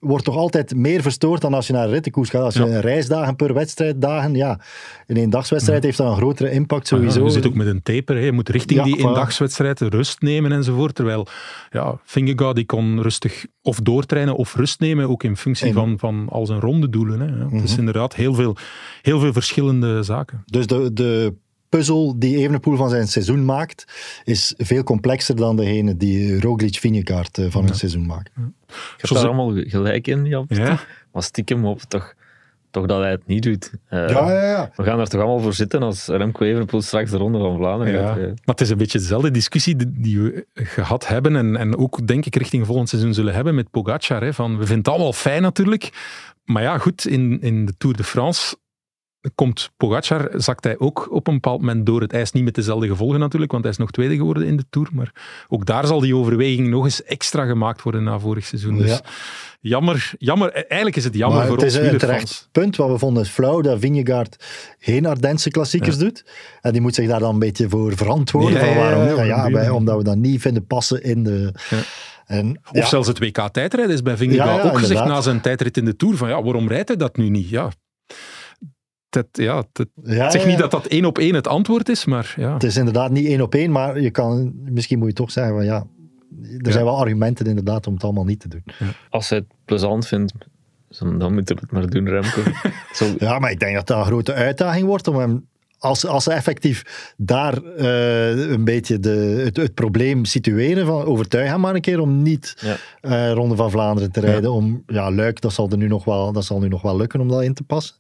wordt 0.04 0.26
toch 0.26 0.36
altijd 0.36 0.76
meer 0.76 1.02
verstoord 1.02 1.42
dan 1.42 1.54
als 1.54 1.68
je 1.68 1.74
naar 1.74 1.84
een 1.84 1.92
rittenkoers 1.92 2.30
gaat. 2.30 2.42
Als 2.44 2.54
je 2.54 2.66
ja. 2.66 2.80
reisdagen 2.80 3.36
per 3.36 3.54
wedstrijddagen, 3.54 4.36
ja, 4.36 4.60
in 5.08 5.18
een 5.18 5.30
dagswedstrijd 5.30 5.82
ja. 5.82 5.86
heeft 5.86 5.98
dat 5.98 6.08
een 6.08 6.18
grotere 6.18 6.52
impact 6.52 6.88
sowieso. 6.88 7.20
Ja, 7.20 7.26
je 7.26 7.32
zit 7.32 7.48
ook 7.48 7.54
met 7.54 7.68
een 7.68 7.84
taper, 7.84 8.16
hè. 8.16 8.22
je 8.22 8.32
moet 8.32 8.50
richting 8.50 8.80
ja, 8.80 8.86
die 8.86 8.98
eendagswedstrijd 8.98 9.82
rust 9.82 10.22
nemen 10.22 10.52
enzovoort. 10.52 10.96
Terwijl, 10.96 11.28
ja, 11.70 12.00
Fingergaard 12.04 12.56
die 12.56 12.66
kon 12.66 13.02
rustig 13.02 13.46
of 13.62 13.80
doortrainen 13.80 14.36
of 14.36 14.56
rust 14.56 14.80
nemen, 14.80 15.10
ook 15.10 15.24
in 15.24 15.38
functie 15.38 15.68
en, 15.68 15.74
van, 15.74 16.00
van 16.00 16.28
al 16.30 16.46
zijn 16.46 16.60
ronde 16.60 16.90
doelen. 16.90 17.20
Hè. 17.20 17.26
Het 17.26 17.40
mm 17.40 17.50
-hmm. 17.50 17.64
is 17.64 17.78
inderdaad 17.78 18.16
heel 18.16 18.34
veel, 18.34 18.56
heel 19.02 19.20
veel 19.20 19.34
verschillende 19.34 20.04
zaken. 20.04 20.44
Dus 20.46 20.68
de, 20.68 20.94
de 20.94 21.34
puzzel 21.78 22.20
die 22.20 22.38
Evenepoel 22.38 22.76
van 22.76 22.90
zijn 22.90 23.08
seizoen 23.08 23.46
maakt, 23.46 23.86
is 24.24 24.54
veel 24.58 24.84
complexer 24.84 25.36
dan 25.36 25.56
degene 25.56 25.98
die 25.98 26.42
Roglic 26.42 26.78
Vingegaard 26.78 27.40
van 27.50 27.62
ja. 27.62 27.68
hun 27.68 27.76
seizoen 27.76 28.06
maakt. 28.06 28.30
Ja. 28.36 28.52
Ik 28.68 29.10
heb 29.10 29.10
daar 29.10 29.26
allemaal 29.26 29.54
gelijk 29.56 30.08
in, 30.08 30.26
Jan. 30.26 30.46
Ja? 30.48 30.80
Maar 31.12 31.24
stiekem 31.24 31.64
hoop 31.64 31.82
toch, 31.82 32.14
toch 32.72 32.86
dat 32.86 33.00
hij 33.00 33.12
het 33.12 33.28
niet 33.28 33.44
doet. 33.44 33.72
Uh, 33.90 34.10
ja, 34.10 34.32
ja, 34.32 34.50
ja. 34.50 34.72
We 34.76 34.84
gaan 34.84 35.00
er 35.00 35.08
toch 35.08 35.22
allemaal 35.22 35.40
voor 35.40 35.54
zitten 35.54 35.84
als 35.84 36.08
Remco 36.08 36.46
Evenepoel 36.46 36.82
straks 36.82 37.12
de 37.12 37.18
Ronde 37.18 37.40
van 37.40 37.58
Vlaanderen 37.58 37.94
ja. 37.94 38.08
gaat. 38.08 38.18
Maar 38.18 38.36
het 38.46 38.62
is 38.62 38.70
een 38.70 38.78
beetje 38.78 39.00
dezelfde 39.00 39.32
discussie 39.32 39.76
die 39.88 40.22
we 40.22 40.46
gehad 40.54 41.08
hebben 41.08 41.36
en, 41.36 41.56
en 41.56 41.78
ook 41.78 42.08
denk 42.08 42.26
ik 42.26 42.36
richting 42.36 42.66
volgend 42.66 42.90
seizoen 42.90 43.14
zullen 43.14 43.34
hebben 43.34 43.56
met 43.56 43.70
Pogacar. 43.70 44.24
Hè, 44.24 44.34
van, 44.34 44.52
we 44.52 44.66
vinden 44.66 44.78
het 44.78 44.88
allemaal 44.88 45.14
fijn 45.14 45.42
natuurlijk, 45.42 45.90
maar 46.44 46.64
ja 46.64 46.78
goed, 46.78 47.08
in, 47.08 47.42
in 47.42 47.66
de 47.66 47.74
Tour 47.78 47.96
de 47.96 48.04
France 48.04 48.56
komt 49.36 49.72
Pogacar, 49.78 50.30
zakt 50.34 50.64
hij 50.64 50.80
ook 50.80 51.12
op 51.12 51.28
een 51.28 51.34
bepaald 51.34 51.60
moment 51.60 51.86
door 51.86 52.02
het 52.02 52.14
ijs. 52.14 52.32
Niet 52.32 52.44
met 52.44 52.56
dezelfde 52.56 52.88
gevolgen 52.88 53.20
natuurlijk, 53.20 53.52
want 53.52 53.64
hij 53.64 53.72
is 53.72 53.80
nog 53.80 53.92
tweede 53.92 54.16
geworden 54.16 54.48
in 54.48 54.58
de 54.58 54.66
Tour. 54.70 54.90
Maar 54.94 55.12
ook 55.48 55.66
daar 55.66 55.88
zal 55.88 56.00
die 56.00 56.16
overweging 56.16 56.68
nog 56.68 56.84
eens 56.84 57.04
extra 57.04 57.46
gemaakt 57.46 57.82
worden 57.82 58.04
na 58.04 58.20
vorig 58.20 58.46
seizoen. 58.46 58.78
Dus 58.78 58.90
ja. 58.90 59.02
jammer, 59.60 60.12
jammer. 60.18 60.54
Eigenlijk 60.54 60.96
is 60.96 61.04
het 61.04 61.14
jammer 61.16 61.38
maar 61.38 61.48
voor 61.48 61.56
het 61.56 61.66
ons 61.66 61.76
is 61.76 61.92
een 61.92 61.98
terecht 61.98 62.48
punt. 62.52 62.76
Wat 62.76 62.90
we 62.90 62.98
vonden 62.98 63.24
is 63.24 63.30
flauw 63.30 63.62
dat 63.62 63.80
Vingegaard 63.80 64.46
geen 64.80 65.06
Ardense 65.06 65.50
klassiekers 65.50 65.96
ja. 65.96 66.02
doet. 66.02 66.26
En 66.62 66.72
die 66.72 66.82
moet 66.82 66.96
zich 66.96 67.08
daar 67.08 67.20
dan 67.20 67.34
een 67.34 67.40
beetje 67.40 67.70
voor 67.70 67.96
verantwoorden. 67.96 68.60
Ja, 68.60 68.66
van 68.66 68.76
waarom 68.76 69.26
ja, 69.26 69.52
wij, 69.52 69.70
omdat 69.70 69.98
we 69.98 70.04
dat 70.04 70.18
niet 70.18 70.42
vinden 70.42 70.66
passen 70.66 71.04
in 71.04 71.24
de... 71.24 71.54
En, 72.26 72.60
of 72.64 72.76
ja. 72.76 72.86
zelfs 72.86 73.08
het 73.08 73.20
WK 73.20 73.50
tijdrijden 73.52 73.94
is 73.94 74.02
bij 74.02 74.18
Vingegaard 74.18 74.50
ja, 74.50 74.64
ja, 74.64 74.72
ook 74.72 74.80
gezegd 74.80 75.06
na 75.06 75.22
zijn 75.22 75.42
tijdrit 75.42 75.78
in 75.78 75.86
de 75.86 75.96
Tour 75.96 76.18
van 76.18 76.30
ja, 76.30 76.44
waarom 76.44 76.68
rijdt 76.68 76.88
hij 76.88 76.98
dat 76.98 77.18
nu 77.18 77.30
niet? 77.30 77.50
Ja, 77.50 77.72
het, 79.16 79.28
ja, 79.32 79.64
zeg 80.30 80.46
niet 80.46 80.58
dat 80.58 80.72
dat 80.72 80.86
één 80.86 81.06
op 81.06 81.18
één 81.18 81.36
het 81.36 81.48
antwoord 81.48 81.90
is, 81.90 82.06
maar 82.06 82.34
ja. 82.38 82.54
Het 82.54 82.64
is 82.64 82.78
inderdaad 82.78 83.12
niet 83.12 83.26
één 83.26 83.42
op 83.42 83.56
één, 83.56 83.72
maar 83.72 84.02
je 84.02 84.12
kan, 84.12 84.54
misschien 84.56 85.00
moet 85.00 85.08
je 85.08 85.14
toch 85.14 85.32
zeggen 85.32 85.56
van 85.56 85.66
ja, 85.66 85.86
er 86.58 86.72
zijn 86.72 86.86
wel 86.86 86.98
argumenten 86.98 87.46
inderdaad 87.46 87.88
om 87.88 87.94
het 87.94 88.04
allemaal 88.04 88.26
niet 88.26 88.40
te 88.40 88.48
doen. 88.48 88.64
Als 89.10 89.30
hij 89.30 89.38
het 89.38 89.48
plezant 89.66 90.08
vindt, 90.08 90.34
dan 91.00 91.34
moeten 91.34 91.56
we 91.56 91.62
het 91.62 91.72
maar 91.72 91.90
doen, 91.90 92.10
Remco. 92.10 92.42
Zo. 92.94 93.06
Ja, 93.18 93.40
maar 93.40 93.52
ik 93.52 93.60
denk 93.60 93.76
dat 93.76 93.88
dat 93.88 93.98
een 93.98 94.06
grote 94.06 94.34
uitdaging 94.34 94.86
wordt 94.86 95.08
om 95.08 95.16
hem 95.16 95.48
als, 95.84 96.06
als 96.06 96.24
ze 96.24 96.32
effectief 96.32 97.14
daar 97.18 97.64
uh, 97.64 98.50
een 98.50 98.64
beetje 98.64 99.00
de, 99.00 99.42
het, 99.44 99.58
het, 99.58 99.74
probleem 99.74 100.26
situeren, 100.26 100.86
van 100.86 101.04
overtuig 101.04 101.50
hem 101.50 101.60
maar 101.60 101.76
een 101.76 101.82
keer 101.82 102.00
om 102.00 102.22
niet 102.22 102.56
ja. 102.60 102.76
uh, 103.02 103.34
Ronde 103.34 103.56
van 103.56 103.72
Vlaanderen 103.72 104.12
te 104.12 104.20
rijden. 104.20 104.50
Ja. 104.50 104.56
Om, 104.56 104.84
ja, 104.88 105.12
Luik, 105.12 105.42
dat 105.42 105.54
zal, 105.54 105.70
er 105.70 105.78
nu 105.78 105.88
nog 105.88 106.06
wel, 106.06 106.32
dat 106.32 106.46
zal 106.46 106.60
nu 106.60 106.68
nog 106.68 106.82
wel 106.82 106.98
lukken 106.98 107.20
om 107.20 107.28
dat 107.28 107.44
in 107.44 107.54
te 107.54 107.64
passen. 107.64 107.96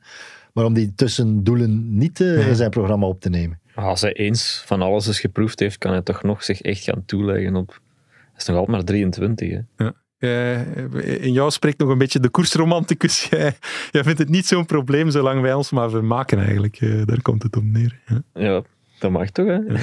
Maar 0.53 0.65
om 0.65 0.73
die 0.73 0.93
tussendoelen 0.95 1.97
niet 1.97 2.19
uh, 2.19 2.47
in 2.47 2.55
zijn 2.55 2.69
programma 2.69 3.05
op 3.05 3.21
te 3.21 3.29
nemen. 3.29 3.59
Als 3.75 4.01
hij 4.01 4.13
eens 4.13 4.63
van 4.65 4.81
alles 4.81 5.07
is 5.07 5.19
geproefd 5.19 5.59
heeft, 5.59 5.77
kan 5.77 5.91
hij 5.91 6.01
toch 6.01 6.23
nog 6.23 6.43
zich 6.43 6.61
echt 6.61 6.83
gaan 6.83 7.05
toeleggen 7.05 7.55
op... 7.55 7.79
Hij 8.09 8.41
is 8.41 8.45
nog 8.45 8.57
altijd 8.57 8.75
maar 8.77 8.85
23, 8.85 9.49
hè? 9.49 9.85
Ja. 9.85 9.93
Uh, 10.19 11.23
in 11.23 11.31
jou 11.31 11.51
spreekt 11.51 11.77
nog 11.77 11.89
een 11.89 11.97
beetje 11.97 12.19
de 12.19 12.29
koersromanticus. 12.29 13.23
Jij, 13.29 13.57
jij 13.91 14.03
vindt 14.03 14.19
het 14.19 14.29
niet 14.29 14.45
zo'n 14.45 14.65
probleem 14.65 15.09
zolang 15.09 15.41
wij 15.41 15.53
ons 15.53 15.71
maar 15.71 15.89
vermaken 15.89 16.39
eigenlijk. 16.39 16.81
Uh, 16.81 17.05
daar 17.05 17.21
komt 17.21 17.43
het 17.43 17.57
om 17.57 17.71
neer. 17.71 17.99
Ja, 18.05 18.21
ja 18.33 18.61
dat 18.99 19.11
mag 19.11 19.29
toch, 19.29 19.45
hè? 19.45 19.53
Ja. 19.53 19.79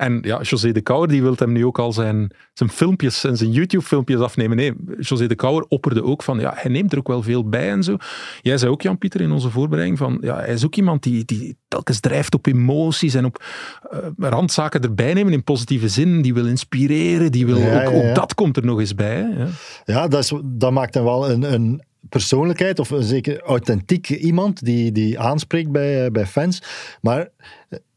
En 0.00 0.18
ja, 0.22 0.40
José 0.42 0.72
de 0.72 0.80
Kouwer 0.80 1.08
die 1.08 1.22
wil 1.22 1.34
hem 1.36 1.52
nu 1.52 1.64
ook 1.64 1.78
al 1.78 1.92
zijn, 1.92 2.30
zijn 2.52 2.70
filmpjes 2.70 3.24
en 3.24 3.36
zijn 3.36 3.50
YouTube-filmpjes 3.50 4.20
afnemen. 4.20 4.56
Nee, 4.56 4.72
José 4.98 5.26
de 5.26 5.34
Kouwer 5.34 5.64
opperde 5.68 6.02
ook 6.02 6.22
van, 6.22 6.40
ja, 6.40 6.52
hij 6.56 6.70
neemt 6.70 6.92
er 6.92 6.98
ook 6.98 7.08
wel 7.08 7.22
veel 7.22 7.48
bij 7.48 7.70
en 7.70 7.82
zo. 7.82 7.96
Jij 8.42 8.58
zei 8.58 8.70
ook, 8.70 8.82
Jan-Pieter, 8.82 9.20
in 9.20 9.30
onze 9.30 9.50
voorbereiding 9.50 9.98
van, 9.98 10.18
ja, 10.20 10.36
hij 10.36 10.52
is 10.52 10.64
ook 10.64 10.76
iemand 10.76 11.02
die, 11.02 11.24
die 11.24 11.56
telkens 11.68 12.00
drijft 12.00 12.34
op 12.34 12.46
emoties 12.46 13.14
en 13.14 13.24
op 13.24 13.44
uh, 13.92 13.98
randzaken 14.18 14.80
erbij 14.82 15.14
nemen 15.14 15.32
in 15.32 15.44
positieve 15.44 15.88
zin. 15.88 16.22
Die 16.22 16.34
wil 16.34 16.46
inspireren, 16.46 17.32
die 17.32 17.46
wil, 17.46 17.58
ja, 17.58 17.84
ook, 17.84 17.92
ja, 17.92 18.08
ook, 18.08 18.14
dat 18.14 18.34
komt 18.34 18.56
er 18.56 18.64
nog 18.64 18.80
eens 18.80 18.94
bij. 18.94 19.14
Hè? 19.14 19.42
Ja, 19.42 19.48
ja 19.84 20.08
dat, 20.08 20.22
is, 20.22 20.32
dat 20.44 20.72
maakt 20.72 20.94
hem 20.94 21.04
wel 21.04 21.30
een, 21.30 21.52
een 21.52 21.82
persoonlijkheid 22.08 22.78
of 22.78 22.90
een 22.90 23.02
zeker 23.02 23.40
authentiek 23.40 24.08
iemand 24.08 24.64
die, 24.64 24.92
die 24.92 25.18
aanspreekt 25.18 25.70
bij, 25.70 26.10
bij 26.10 26.26
fans. 26.26 26.62
Maar 27.00 27.28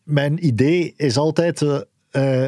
mijn 0.04 0.46
idee 0.46 0.94
is 0.98 1.18
altijd... 1.18 1.86
Uh, 2.16 2.46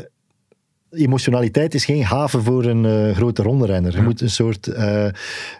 emotionaliteit 0.95 1.73
is 1.73 1.85
geen 1.85 2.03
haven 2.03 2.43
voor 2.43 2.65
een 2.65 2.85
eh, 2.85 3.15
grote 3.15 3.41
ronderenner. 3.41 3.95
Je 3.95 4.01
moet 4.01 4.21
een 4.21 4.29
soort, 4.29 4.67
eh, 4.67 5.07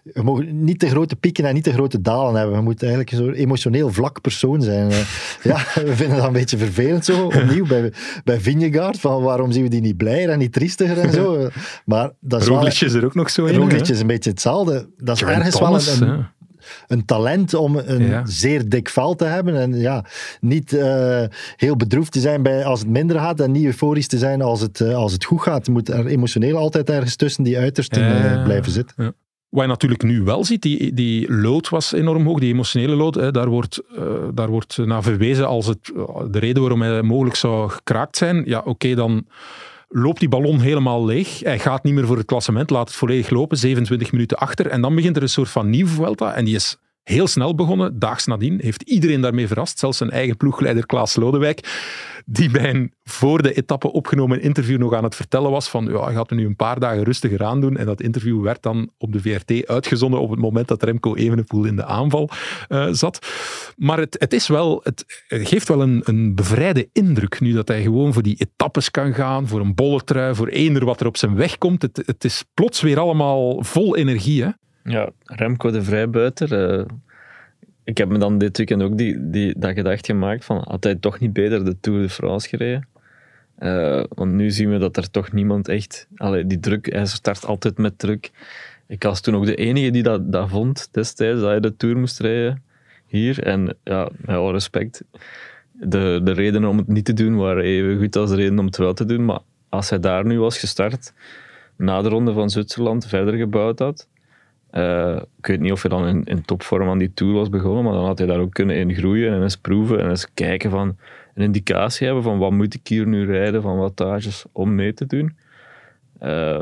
je 0.04 0.22
mag 0.24 0.44
niet 0.44 0.80
te 0.80 0.88
grote 0.88 1.16
pieken 1.16 1.46
en 1.46 1.54
niet 1.54 1.64
te 1.64 1.74
grote 1.74 2.02
dalen 2.02 2.36
hebben. 2.36 2.56
Je 2.56 2.62
moet 2.62 2.82
eigenlijk 2.82 3.12
een 3.12 3.18
soort 3.18 3.36
emotioneel 3.36 3.92
vlak 3.92 4.22
persoon 4.22 4.62
zijn. 4.62 4.92
Eh, 4.92 4.98
ja, 5.52 5.58
we 5.74 5.96
vinden 5.96 6.18
dat 6.18 6.28
een 6.28 6.34
beetje 6.34 6.58
vervelend 6.58 7.06
zo, 7.06 7.26
opnieuw 7.26 7.66
bij, 7.66 7.94
bij 8.24 8.40
Vingegaard, 8.40 9.00
van 9.00 9.22
waarom 9.22 9.52
zien 9.52 9.64
we 9.64 9.70
die 9.70 9.82
niet 9.82 9.98
blijer 9.98 10.30
en 10.30 10.40
niet 10.40 10.54
triestiger 10.54 10.98
en 10.98 11.12
zo. 11.12 11.50
Maar 11.86 12.12
dat 12.20 12.42
is 12.42 12.48
wel... 12.48 12.58
Roglic 12.58 12.82
is 12.82 12.94
er 12.94 13.06
ook 13.06 13.16
nog 13.16 13.30
zo 13.30 13.46
in. 13.46 13.56
Roglic 13.56 13.88
is 13.88 14.00
een 14.00 14.08
beetje 14.08 14.30
hetzelfde. 14.30 14.90
Dat 14.98 15.16
is 15.16 15.22
ergens 15.22 15.56
Thomas, 15.56 16.00
wel 16.00 16.08
een, 16.08 16.16
hè. 16.16 16.24
Een 16.88 17.06
talent 17.06 17.54
om 17.54 17.76
een 17.78 18.06
Ja. 18.08 18.22
zeer 18.26 18.70
dik 18.70 18.90
vel 18.90 19.16
te 19.16 19.26
hebben. 19.26 19.56
En 19.56 19.74
ja, 19.80 20.06
niet 20.42 20.74
eh, 20.74 21.24
heel 21.56 21.76
bedroefd 21.76 22.12
te 22.12 22.20
zijn 22.20 22.44
bij 22.44 22.66
als 22.66 22.80
het 22.80 22.90
minder 22.90 23.20
gaat 23.20 23.40
en 23.40 23.52
niet 23.52 23.66
euforisch 23.66 24.08
te 24.08 24.18
zijn 24.18 24.42
als 24.42 24.62
het, 24.62 24.82
eh, 24.82 24.96
als 24.96 25.12
het 25.12 25.24
goed 25.26 25.42
gaat. 25.42 25.66
Je 25.66 25.72
moet 25.72 25.90
er 25.90 26.06
emotioneel 26.06 26.58
altijd 26.58 26.90
ergens 26.90 27.16
tussen 27.16 27.44
die 27.44 27.58
uitersten 27.58 28.04
Ja. 28.04 28.34
eh, 28.36 28.44
blijven 28.44 28.72
zitten. 28.72 29.16
Wat 29.50 29.64
je 29.64 29.70
natuurlijk 29.70 30.04
nu 30.04 30.22
wel 30.22 30.44
ziet, 30.44 30.62
die, 30.62 30.94
die 30.94 31.32
load 31.34 31.70
was 31.70 31.92
enorm 31.92 32.26
hoog, 32.26 32.40
die 32.40 32.54
emotionele 32.54 32.96
load. 32.96 33.16
Hè, 33.16 33.32
daar, 33.32 33.50
wordt, 33.50 33.82
daar 34.34 34.50
wordt 34.50 34.78
naar 34.78 35.04
verwezen 35.04 35.48
als 35.48 35.68
het, 35.68 35.92
de 36.32 36.40
reden 36.40 36.62
waarom 36.62 36.82
hij 36.82 37.02
mogelijk 37.02 37.36
zou 37.36 37.70
gekraakt 37.70 38.18
zijn. 38.18 38.44
Ja, 38.46 38.62
oké, 38.66 38.96
dan 38.96 39.26
loopt 39.90 40.20
die 40.20 40.30
ballon 40.30 40.60
helemaal 40.60 41.06
leeg. 41.06 41.40
Hij 41.40 41.60
gaat 41.60 41.84
niet 41.84 41.94
meer 41.94 42.06
voor 42.06 42.18
het 42.18 42.26
klassement, 42.26 42.70
laat 42.70 42.88
het 42.88 42.98
volledig 42.98 43.30
lopen, 43.30 43.58
27 43.58 44.12
minuten 44.12 44.38
achter. 44.38 44.68
En 44.68 44.82
dan 44.82 44.96
begint 44.96 45.16
er 45.16 45.22
een 45.22 45.30
soort 45.30 45.50
van 45.50 45.70
nieuwe 45.70 45.90
Vuelta. 45.90 46.34
En 46.34 46.46
die 46.46 46.56
is 46.56 46.78
heel 47.06 47.28
snel 47.28 47.56
begonnen, 47.56 48.00
daags 48.00 48.26
nadien. 48.26 48.60
Heeft 48.62 48.82
iedereen 48.82 49.22
daarmee 49.22 49.48
verrast, 49.48 49.80
zelfs 49.80 49.98
zijn 49.98 50.10
eigen 50.10 50.38
ploegleider 50.38 50.86
Klaas 50.86 51.16
Lodewijk, 51.16 51.82
die 52.26 52.50
bij 52.50 52.70
een 52.70 52.94
voor 53.04 53.42
de 53.42 53.54
etappe 53.54 53.92
opgenomen 53.92 54.42
interview 54.42 54.80
nog 54.80 54.94
aan 54.94 55.04
het 55.04 55.16
vertellen 55.16 55.52
was 55.52 55.70
van 55.70 55.86
ja, 55.86 56.12
gaat 56.12 56.32
nu 56.32 56.46
een 56.46 56.56
paar 56.56 56.80
dagen 56.80 57.04
rustiger 57.04 57.44
aan 57.44 57.62
doen. 57.62 57.78
En 57.78 57.86
dat 57.86 58.02
interview 58.02 58.42
werd 58.42 58.62
dan 58.64 58.90
op 58.98 59.12
de 59.12 59.22
VRT 59.22 59.68
uitgezonden 59.68 60.20
op 60.20 60.30
het 60.30 60.40
moment 60.40 60.68
dat 60.68 60.84
Remco 60.84 61.16
Evenepoel 61.16 61.66
in 61.66 61.76
de 61.76 61.86
aanval 61.86 62.30
eh, 62.68 62.88
zat. 62.92 63.28
Maar 63.78 63.98
het, 63.98 64.16
het, 64.20 64.34
is 64.34 64.48
wel, 64.48 64.80
het 64.84 65.24
geeft 65.28 65.68
wel 65.68 65.82
een, 65.82 66.02
een 66.06 66.36
bevrijde 66.36 66.90
indruk 66.94 67.40
nu 67.40 67.54
dat 67.54 67.68
hij 67.68 67.82
gewoon 67.82 68.14
voor 68.14 68.24
die 68.24 68.38
etappes 68.38 68.92
kan 68.92 69.14
gaan, 69.14 69.48
voor 69.48 69.60
een 69.60 69.76
bolletrui, 69.76 70.36
voor 70.36 70.48
eender 70.48 70.86
wat 70.86 71.02
er 71.02 71.08
op 71.08 71.18
zijn 71.18 71.36
weg 71.36 71.58
komt. 71.58 71.82
Het, 71.82 72.04
het 72.06 72.24
is 72.24 72.44
plots 72.54 72.82
weer 72.82 73.00
allemaal 73.00 73.64
vol 73.64 73.96
energie. 73.96 74.54
Ja, 74.90 75.10
Remco 75.24 75.72
de 75.72 75.84
Vrijbuiter. 75.84 76.70
eh, 76.80 76.86
ik 77.84 77.98
heb 77.98 78.10
me 78.10 78.18
dan 78.18 78.38
dit 78.38 78.58
weekend 78.58 78.82
ook 78.82 78.98
die, 78.98 79.30
die, 79.30 79.60
dat 79.60 79.74
gedacht 79.74 80.06
gemaakt 80.06 80.46
van, 80.46 80.64
had 80.68 80.84
hij 80.84 80.96
toch 80.96 81.20
niet 81.20 81.34
beter 81.34 81.66
de 81.66 81.80
Tour 81.80 82.02
de 82.02 82.10
France 82.10 82.50
gereden? 82.50 82.88
Eh, 83.56 84.04
want 84.10 84.32
nu 84.32 84.52
zien 84.52 84.70
we 84.70 84.78
dat 84.78 84.98
er 84.98 85.12
toch 85.12 85.32
niemand 85.32 85.68
echt... 85.68 86.08
Allee, 86.16 86.46
die 86.46 86.60
druk, 86.60 86.92
hij 86.92 87.06
start 87.06 87.46
altijd 87.46 87.78
met 87.78 88.00
druk. 88.00 88.32
Ik 88.88 89.04
was 89.04 89.22
toen 89.22 89.36
ook 89.36 89.46
de 89.46 89.56
enige 89.56 89.92
die 89.92 90.04
dat, 90.04 90.32
dat 90.32 90.50
vond 90.50 90.90
destijds, 90.92 91.40
dat 91.40 91.50
hij 91.50 91.60
de 91.60 91.76
Tour 91.76 91.98
moest 91.98 92.20
rijden 92.20 92.64
hier. 93.06 93.44
En 93.44 93.76
ja, 93.84 94.10
met 94.18 94.36
alle 94.36 94.52
respect, 94.52 95.04
de, 95.72 96.22
de 96.24 96.32
redenen 96.32 96.70
om 96.70 96.78
het 96.78 96.88
niet 96.88 97.06
te 97.06 97.14
doen 97.14 97.36
waren 97.36 97.64
even 97.64 97.98
goed 97.98 98.16
als 98.16 98.30
de 98.30 98.36
reden 98.36 98.60
om 98.60 98.66
het 98.66 98.78
wel 98.78 98.94
te 98.94 99.06
doen. 99.06 99.26
Maar 99.26 99.40
als 99.70 99.90
hij 99.90 100.00
daar 100.00 100.26
nu 100.26 100.40
was 100.40 100.60
gestart, 100.60 101.14
na 101.76 102.02
de 102.02 102.10
ronde 102.10 102.34
van 102.34 102.50
Zwitserland, 102.50 103.08
verder 103.08 103.34
gebouwd 103.34 103.80
had, 103.80 104.08
eh, 104.76 105.16
ik 105.38 105.46
weet 105.46 105.60
niet 105.60 105.72
of 105.72 105.82
hij 105.82 105.92
dan 105.92 106.08
in, 106.08 106.24
in 106.24 106.42
topvorm 106.46 106.90
aan 106.90 106.98
die 106.98 107.14
Tour 107.14 107.34
was 107.34 107.50
begonnen, 107.50 107.84
maar 107.84 107.94
dan 107.94 108.06
had 108.06 108.18
hij 108.18 108.28
daar 108.28 108.40
ook 108.40 108.54
kunnen 108.54 108.76
in 108.76 108.94
groeien 108.96 109.34
en 109.34 109.42
eens 109.42 109.58
proeven 109.58 110.00
en 110.00 110.10
eens 110.10 110.34
kijken 110.34 110.70
van 110.70 110.98
een 111.34 111.44
indicatie 111.44 112.06
hebben 112.06 112.24
van 112.24 112.38
wat 112.38 112.52
moet 112.52 112.74
ik 112.74 112.88
hier 112.88 113.08
nu 113.08 113.26
rijden, 113.26 113.62
van 113.62 113.78
wattages 113.78 114.46
om 114.52 114.76
mee 114.76 114.94
te 114.94 115.06
doen. 115.06 115.36
Eh, 116.20 116.60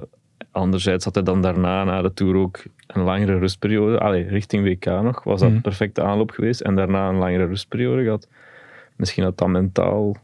anderzijds 0.51 1.05
had 1.05 1.15
hij 1.15 1.23
dan 1.23 1.41
daarna, 1.41 1.83
na 1.83 2.01
de 2.01 2.13
Tour, 2.13 2.35
ook 2.35 2.63
een 2.87 3.01
langere 3.03 3.37
rustperiode. 3.37 3.99
Allee, 3.99 4.23
richting 4.27 4.63
WK 4.63 4.85
nog, 4.85 5.23
was 5.23 5.39
dat 5.39 5.47
Mhm. 5.47 5.55
een 5.57 5.61
perfecte 5.63 6.01
aanloop 6.03 6.31
geweest. 6.31 6.61
En 6.61 6.75
daarna 6.75 7.09
een 7.09 7.17
langere 7.17 7.45
rustperiode 7.45 8.03
gehad. 8.03 8.27
Misschien 8.95 9.23
had 9.23 9.37
dat 9.37 9.47
mentaal... 9.47 10.15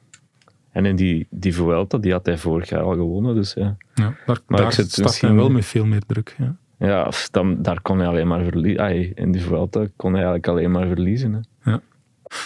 En 0.72 0.86
in 0.86 0.96
die, 0.96 1.28
die 1.30 1.54
Vuelta, 1.56 1.98
die 1.98 2.12
had 2.12 2.26
hij 2.26 2.38
vorig 2.38 2.70
jaar 2.70 2.82
al 2.82 2.94
gewonnen, 2.94 3.36
dus 3.36 3.54
ja. 3.54 3.76
Ja, 3.94 4.14
daar 4.26 4.40
Maar 4.48 4.58
daar 4.60 4.68
ik 4.68 4.74
zit 4.74 4.98
misschien- 4.98 5.36
wel 5.36 5.50
met 5.50 5.66
veel 5.66 5.86
meer 5.86 6.02
druk. 6.08 6.36
Ja. 6.38 6.56
Ja, 6.80 7.12
dan, 7.32 7.62
daar 7.62 7.82
kon 7.82 8.00
hij 8.00 8.08
alleen 8.08 8.28
maar 8.28 8.44
verliezen. 8.44 9.16
In 9.16 9.32
die 9.32 9.42
Vuelta 9.42 9.88
kon 9.96 10.14
hij 10.14 10.24
eigenlijk 10.24 10.48
alleen 10.48 10.72
maar 10.72 10.88
verliezen. 10.88 11.34
Hè. 11.34 11.76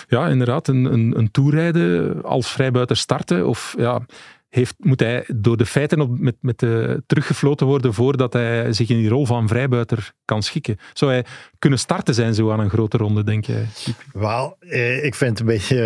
Ja, 0.07 0.27
inderdaad. 0.27 0.67
Een, 0.67 0.85
een, 0.93 1.17
een 1.17 1.31
toerrijden 1.31 2.23
als 2.23 2.51
vrijbuiter 2.51 2.97
starten. 2.97 3.47
Of 3.47 3.75
ja, 3.77 4.01
heeft, 4.49 4.75
moet 4.77 4.99
hij 4.99 5.23
door 5.35 5.57
de 5.57 5.65
feiten 5.65 6.01
op, 6.01 6.19
met, 6.19 6.35
met 6.39 6.59
de, 6.59 7.03
teruggefloten 7.07 7.67
worden 7.67 7.93
voordat 7.93 8.33
hij 8.33 8.73
zich 8.73 8.89
in 8.89 8.97
die 8.97 9.09
rol 9.09 9.25
van 9.25 9.47
vrijbuiter 9.47 10.11
kan 10.25 10.43
schikken? 10.43 10.77
Zou 10.93 11.11
hij 11.11 11.25
kunnen 11.63 11.81
starten 11.81 12.13
zijn 12.13 12.33
zo 12.33 12.51
aan 12.51 12.59
een 12.59 12.69
grote 12.69 12.97
ronde, 12.97 13.23
denk 13.23 13.45
jij? 13.45 13.67
Wel, 14.13 14.55
eh, 14.59 15.03
ik 15.03 15.15
vind 15.15 15.29
het 15.29 15.39
een 15.39 15.45
beetje 15.45 15.81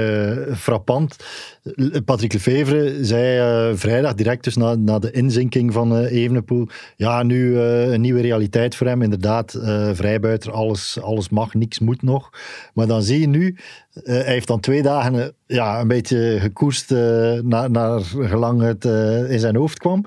eh, 0.48 0.56
frappant. 0.56 1.16
Patrick 2.06 2.34
Lefevre 2.34 3.06
zei 3.06 3.38
eh, 3.38 3.78
vrijdag, 3.78 4.14
direct 4.14 4.44
dus 4.44 4.56
na, 4.56 4.76
na 4.76 5.00
de 5.00 5.12
inzinking 5.12 5.74
van 5.74 5.98
eh, 5.98 6.12
Evenepoel, 6.12 6.68
ja, 6.96 7.24
nu 7.24 7.60
een 7.60 8.02
nieuwe 8.02 8.22
realiteit 8.22 8.76
voor 8.76 8.88
hem. 8.88 9.02
Inderdaad, 9.02 9.60
vrijbuiter, 9.94 10.52
alles, 10.52 11.02
alles 11.02 11.30
mag, 11.30 11.54
niks 11.54 11.80
moet 11.80 12.02
nog. 12.02 12.30
Maar 12.74 12.88
dan 12.88 13.02
zie 13.02 13.20
je 13.20 13.28
nu, 13.28 13.58
hij 13.94 14.24
heeft 14.24 14.48
dan 14.48 14.60
twee 14.60 14.82
dagen 14.82 15.34
ja, 15.46 15.80
een 15.80 15.88
beetje 15.88 16.38
gekoerst 16.40 16.90
naar, 17.42 17.72
naar 17.72 18.02
gelang 18.02 18.62
het 18.62 18.86
in 19.30 19.40
zijn 19.40 19.56
hoofd 19.56 19.78
kwam. 19.78 20.06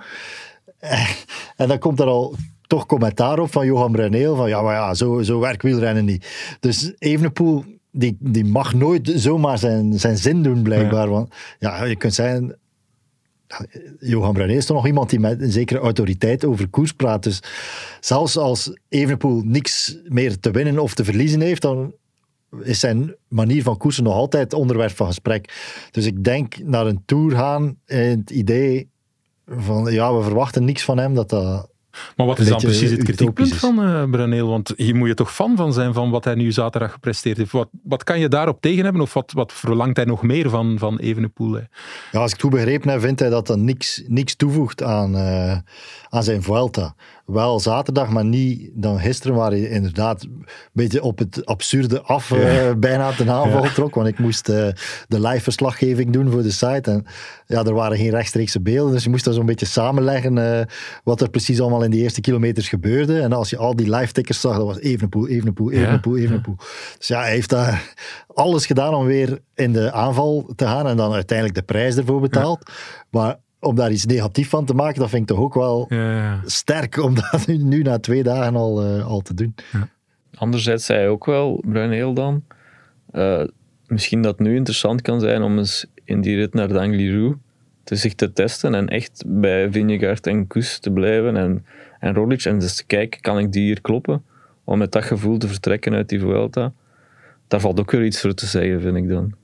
en 1.57 1.69
dan 1.69 1.79
komt 1.79 2.01
er 2.01 2.07
al 2.07 2.35
toch 2.71 2.87
commentaar 2.87 3.39
op 3.39 3.53
van 3.53 3.67
Johan 3.67 3.93
Bruneel, 3.93 4.37
van 4.37 4.49
ja, 4.49 4.63
maar 4.63 4.75
ja, 4.75 4.95
zo, 4.95 5.23
zo 5.23 5.41
werkt 5.41 5.63
wielrennen 5.63 6.05
niet. 6.05 6.57
Dus 6.61 6.93
Evenepoel, 6.99 7.65
die, 7.91 8.17
die 8.21 8.45
mag 8.45 8.75
nooit 8.75 9.13
zomaar 9.15 9.59
zijn, 9.59 9.99
zijn 9.99 10.17
zin 10.17 10.43
doen, 10.43 10.63
blijkbaar. 10.63 11.09
Want 11.09 11.35
ja, 11.59 11.85
je 11.85 11.97
kunt 11.97 12.15
zeggen, 12.15 12.59
Johan 13.99 14.33
Bruneel 14.33 14.57
is 14.57 14.67
toch 14.67 14.77
nog 14.77 14.87
iemand 14.87 15.11
die 15.11 15.21
met 15.21 15.41
een 15.41 15.51
zekere 15.51 15.79
autoriteit 15.79 16.45
over 16.45 16.69
koers 16.69 16.93
praat. 16.93 17.23
Dus 17.23 17.43
zelfs 18.01 18.37
als 18.37 18.77
Evenepoel 18.89 19.43
niks 19.45 19.99
meer 20.05 20.39
te 20.39 20.51
winnen 20.51 20.79
of 20.79 20.95
te 20.95 21.05
verliezen 21.05 21.41
heeft, 21.41 21.63
dan 21.63 21.95
is 22.63 22.81
zijn 22.81 23.15
manier 23.29 23.63
van 23.63 23.77
koersen 23.77 24.05
nog 24.05 24.15
altijd 24.15 24.53
onderwerp 24.53 24.97
van 24.97 25.07
gesprek. 25.07 25.55
Dus 25.91 26.07
ik 26.07 26.25
denk 26.25 26.59
naar 26.59 26.87
een 26.87 27.03
Tour 27.05 27.31
gaan, 27.31 27.77
het 27.85 28.31
idee 28.31 28.89
van 29.47 29.93
ja, 29.93 30.17
we 30.17 30.23
verwachten 30.23 30.65
niks 30.65 30.85
van 30.85 30.99
hem, 30.99 31.15
dat 31.15 31.29
dat... 31.29 31.70
Maar 32.17 32.27
wat 32.27 32.39
is 32.39 32.49
dan 32.49 32.61
precies 32.61 32.91
het 32.91 33.03
kritiekpunt 33.03 33.55
van 33.55 33.83
eh 33.83 34.11
Bruneel? 34.11 34.49
Want 34.49 34.73
hier 34.77 34.95
moet 34.95 35.09
je 35.09 35.15
toch 35.15 35.35
fan 35.35 35.57
van 35.57 35.73
zijn 35.73 35.93
van 35.93 36.11
wat 36.11 36.25
hij 36.25 36.35
nu 36.35 36.53
zaterdag 36.53 36.93
gepresteerd 36.93 37.37
heeft. 37.37 37.53
Wat, 37.53 37.69
wat 37.83 38.05
kan 38.05 38.21
je 38.21 38.29
daarop 38.29 38.61
tegen 38.61 38.85
hebben? 38.85 39.03
Of 39.03 39.15
wat, 39.15 39.33
wat 39.33 39.53
verlangt 39.53 39.97
hij 39.97 40.05
nog 40.05 40.23
meer 40.23 40.51
van, 40.51 40.79
van 40.79 40.99
Evenepoel? 40.99 41.53
hè? 41.53 41.63
Ja, 42.13 42.21
als 42.21 42.27
ik 42.27 42.33
het 42.33 42.41
goed 42.41 42.51
begrepen 42.51 42.91
heb, 42.91 43.01
vindt 43.01 43.21
hij 43.21 43.29
dat 43.29 43.47
dat 43.47 43.59
niks, 43.59 44.03
niks 44.07 44.35
toevoegt 44.35 44.83
aan, 44.83 45.17
eh, 45.17 45.59
aan 46.09 46.23
zijn 46.23 46.43
Vuelta. 46.43 46.95
Wel 47.31 47.61
zaterdag, 47.61 48.09
maar 48.09 48.25
niet 48.25 48.71
dan 48.75 49.01
gisteren, 49.01 49.37
waar 49.37 49.51
hij 49.51 49.61
inderdaad 49.61 50.23
een 50.23 50.47
beetje 50.73 51.03
op 51.03 51.19
het 51.19 51.47
absurde 51.47 52.03
af 52.03 52.31
eh, 52.31 52.71
bijna 52.77 53.13
ten 53.13 53.31
aanval 53.31 53.63
trok. 53.63 53.95
Want 53.95 54.09
ik 54.09 54.19
moest 54.19 54.49
eh, 54.49 54.69
de 55.09 55.21
live 55.21 55.41
verslaggeving 55.41 56.13
doen 56.13 56.31
voor 56.31 56.43
de 56.43 56.51
site. 56.51 56.91
En 56.91 57.07
ja, 57.47 57.65
er 57.65 57.75
waren 57.75 57.97
geen 57.97 58.11
rechtstreekse 58.11 58.61
beelden, 58.61 58.93
dus 58.93 59.05
je 59.05 59.11
moest 59.11 59.25
dat 59.25 59.35
zo'n 59.35 59.47
beetje 59.47 59.67
samenleggen 59.67 60.59
eh, 60.59 60.67
wat 61.05 61.21
er 61.21 61.31
precies 61.31 61.61
allemaal 61.61 61.85
in 61.85 61.91
die 61.91 62.03
eerste 62.03 62.21
kilometers 62.21 62.69
gebeurde. 62.69 63.21
En 63.21 63.33
als 63.33 63.51
je 63.51 63.57
al 63.57 63.77
die 63.77 63.97
live 63.97 64.13
tickers 64.13 64.41
zag, 64.41 64.57
dat 64.57 64.67
was 64.67 64.79
Evenepoel, 64.79 65.29
Evenepoel, 65.29 65.71
Ja, 65.71 65.81
Evenepoel, 65.81 66.17
Evenepoel. 66.17 66.57
Dus 66.99 67.09
ja, 67.09 67.21
hij 67.21 67.31
heeft 67.31 67.51
daar 67.51 67.95
alles 68.35 68.67
gedaan 68.67 68.95
om 68.95 69.05
weer 69.07 69.39
in 69.55 69.73
de 69.73 69.93
aanval 69.93 70.53
te 70.57 70.65
gaan 70.65 70.87
en 70.87 70.97
dan 70.97 71.13
uiteindelijk 71.13 71.59
de 71.59 71.65
prijs 71.65 71.97
ervoor 71.97 72.21
betaald. 72.21 72.71
Maar 73.11 73.37
om 73.61 73.75
daar 73.75 73.91
iets 73.91 74.07
negatiefs 74.07 74.49
van 74.49 74.65
te 74.65 74.75
maken, 74.75 75.01
dat 75.01 75.11
vind 75.11 75.23
ik 75.23 75.37
toch 75.37 75.45
ook 75.45 75.55
wel 75.55 75.87
Ja, 75.89 76.17
ja. 76.17 76.43
sterk 76.45 76.97
om 76.97 77.15
dat 77.31 77.47
nu, 77.47 77.57
nu 77.57 77.83
na 77.83 77.99
twee 77.99 78.23
dagen 78.23 78.57
al, 78.57 78.83
eh, 78.83 79.07
al 79.07 79.21
te 79.21 79.35
doen. 79.35 79.55
Anderzijds 80.35 80.87
zei 80.87 80.99
hij 80.99 81.09
ook 81.09 81.27
wel, 81.27 81.63
Bruineel 81.67 82.15
dan, 82.15 82.45
eh, 83.11 83.45
misschien 83.87 84.23
dat 84.23 84.39
het 84.39 84.47
nu 84.47 84.57
interessant 84.57 85.03
kan 85.03 85.21
zijn 85.21 85.43
om 85.43 85.59
eens 85.59 85.87
in 86.05 86.21
die 86.21 86.37
rit 86.37 86.55
naar 86.55 86.69
Dangliru 86.69 87.37
te 87.85 87.97
zich 87.97 88.15
te 88.15 88.33
testen 88.33 88.75
en 88.75 88.89
echt 88.89 89.23
bij 89.27 89.73
Vingegaard 89.73 90.27
en 90.27 90.47
Koes 90.47 90.79
te 90.79 90.91
blijven 90.91 91.37
en, 91.37 91.67
en 91.99 92.15
Roglic 92.15 92.45
en 92.45 92.59
dus 92.59 92.77
te 92.77 92.87
kijken, 92.87 93.21
kan 93.21 93.39
ik 93.39 93.53
die 93.53 93.63
hier 93.63 93.81
kloppen? 93.81 94.25
Om 94.65 94.79
met 94.79 94.93
dat 94.93 95.05
gevoel 95.05 95.39
te 95.39 95.49
vertrekken 95.49 95.95
uit 95.95 96.09
die 96.09 96.21
Vuelta. 96.21 96.73
Daar 97.49 97.61
valt 97.61 97.81
ook 97.81 97.91
weer 97.91 98.05
iets 98.05 98.21
voor 98.21 98.35
te 98.35 98.47
zeggen, 98.47 98.81
vind 98.81 98.97
ik 98.97 99.09
dan. 99.09 99.35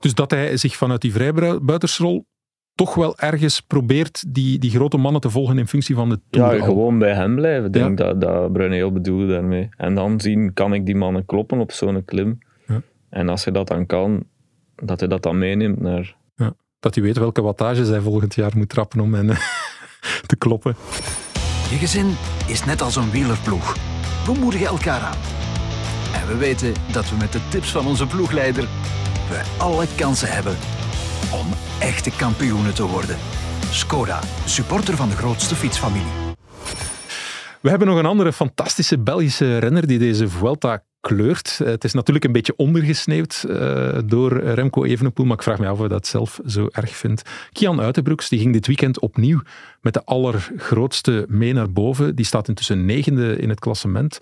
Dus 0.00 0.14
dat 0.14 0.30
hij 0.30 0.56
zich 0.56 0.76
vanuit 0.76 1.00
die 1.00 1.12
vrijbuitersrol 1.12 2.26
toch 2.74 2.94
wel 2.94 3.18
ergens 3.18 3.60
probeert 3.60 4.24
die, 4.34 4.58
die 4.58 4.70
grote 4.70 4.96
mannen 4.96 5.20
te 5.20 5.30
volgen 5.30 5.58
in 5.58 5.68
functie 5.68 5.94
van 5.94 6.08
de 6.08 6.20
Tour. 6.30 6.56
Ja, 6.56 6.64
gewoon 6.64 6.98
bij 6.98 7.14
hem 7.14 7.34
blijven, 7.34 7.72
denk 7.72 7.90
ik 7.92 7.98
Ja. 7.98 8.04
dat, 8.04 8.20
dat 8.20 8.52
Bruineel 8.52 8.92
bedoelde 8.92 9.26
daarmee. 9.26 9.68
En 9.76 9.94
dan 9.94 10.20
zien, 10.20 10.52
kan 10.52 10.74
ik 10.74 10.86
die 10.86 10.96
mannen 10.96 11.26
kloppen 11.26 11.58
op 11.58 11.72
zo'n 11.72 12.04
klim? 12.04 12.38
Ja. 12.66 12.82
En 13.10 13.28
als 13.28 13.44
hij 13.44 13.52
dat 13.52 13.68
dan 13.68 13.86
kan, 13.86 14.24
dat 14.76 15.00
hij 15.00 15.08
dat 15.08 15.22
dan 15.22 15.38
meeneemt 15.38 15.80
naar... 15.80 16.16
Dat 16.80 16.94
hij 16.94 17.04
weet 17.04 17.18
welke 17.18 17.42
wattages 17.42 17.88
hij 17.88 18.00
volgend 18.00 18.34
jaar 18.34 18.52
moet 18.56 18.68
trappen 18.68 19.00
om 19.00 19.14
hen, 19.14 19.26
kloppen. 20.38 20.76
Je 21.70 21.76
gezin 21.76 22.16
is 22.46 22.64
net 22.64 22.82
als 22.82 22.96
een 22.96 23.10
wielerploeg. 23.10 23.76
We 24.26 24.32
moedigen 24.40 24.66
elkaar 24.66 25.00
aan. 25.00 25.16
En 26.14 26.26
we 26.28 26.36
weten 26.36 26.72
dat 26.92 27.10
we 27.10 27.16
met 27.16 27.32
de 27.32 27.40
tips 27.48 27.72
van 27.72 27.86
onze 27.86 28.06
ploegleider 28.06 28.64
we 29.28 29.42
alle 29.58 29.86
kansen 29.96 30.28
hebben 30.32 30.56
om 31.32 31.46
echte 31.80 32.10
kampioenen 32.10 32.74
te 32.74 32.86
worden. 32.86 33.16
Skoda, 33.70 34.20
supporter 34.44 34.96
van 34.96 35.08
de 35.08 35.16
grootste 35.16 35.54
fietsfamilie. 35.54 36.12
We 37.60 37.70
hebben 37.70 37.88
nog 37.88 37.98
een 37.98 38.06
andere 38.06 38.32
fantastische 38.32 38.98
Belgische 38.98 39.58
renner 39.58 39.86
die 39.86 39.98
deze 39.98 40.28
Vuelta 40.28 40.84
kleurt. 41.00 41.58
Eh, 41.60 41.66
Het 41.66 41.84
is 41.84 41.92
natuurlijk 41.92 42.24
een 42.24 42.32
beetje 42.32 42.56
ondergesneeuwd 42.56 43.44
eh, 43.48 43.98
door 44.04 44.38
Remco 44.38 44.84
Evenepoel, 44.84 45.26
maar 45.26 45.36
ik 45.36 45.42
vraag 45.42 45.58
me 45.58 45.66
af 45.66 45.72
of 45.72 45.78
hij 45.78 45.88
dat 45.88 46.06
zelf 46.06 46.40
zo 46.46 46.68
erg 46.70 46.96
vindt. 46.96 47.22
Kian 47.52 47.80
Uitenbroeks 47.80 48.28
die 48.28 48.38
ging 48.38 48.52
dit 48.52 48.66
weekend 48.66 49.00
opnieuw 49.00 49.40
met 49.80 49.94
de 49.94 50.04
allergrootste 50.04 51.26
mee 51.28 51.52
naar 51.52 51.72
boven. 51.72 52.14
Die 52.14 52.24
staat 52.24 52.48
intussen 52.48 52.84
negende 52.84 53.36
in 53.36 53.48
het 53.48 53.60
klassement. 53.60 54.18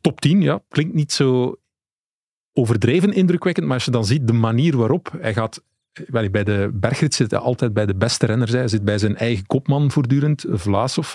Top 0.00 0.20
10, 0.20 0.42
ja, 0.42 0.60
klinkt 0.68 0.94
niet 0.94 1.12
zo 1.12 1.56
overdreven 2.52 3.12
indrukwekkend, 3.12 3.66
maar 3.66 3.74
als 3.74 3.84
je 3.84 3.90
dan 3.90 4.04
ziet 4.04 4.26
de 4.26 4.32
manier 4.32 4.76
waarop 4.76 5.12
hij 5.20 5.34
gaat 5.34 5.62
bij 6.08 6.44
de 6.44 6.70
bergrit 6.72 7.14
zit 7.14 7.30
hij 7.30 7.40
altijd 7.40 7.72
bij 7.72 7.86
de 7.86 7.94
beste 7.94 8.26
renners. 8.26 8.52
Hij 8.52 8.68
zit 8.68 8.84
bij 8.84 8.98
zijn 8.98 9.16
eigen 9.16 9.46
kopman 9.46 9.90
voortdurend, 9.90 10.44
Vlasov. 10.48 11.14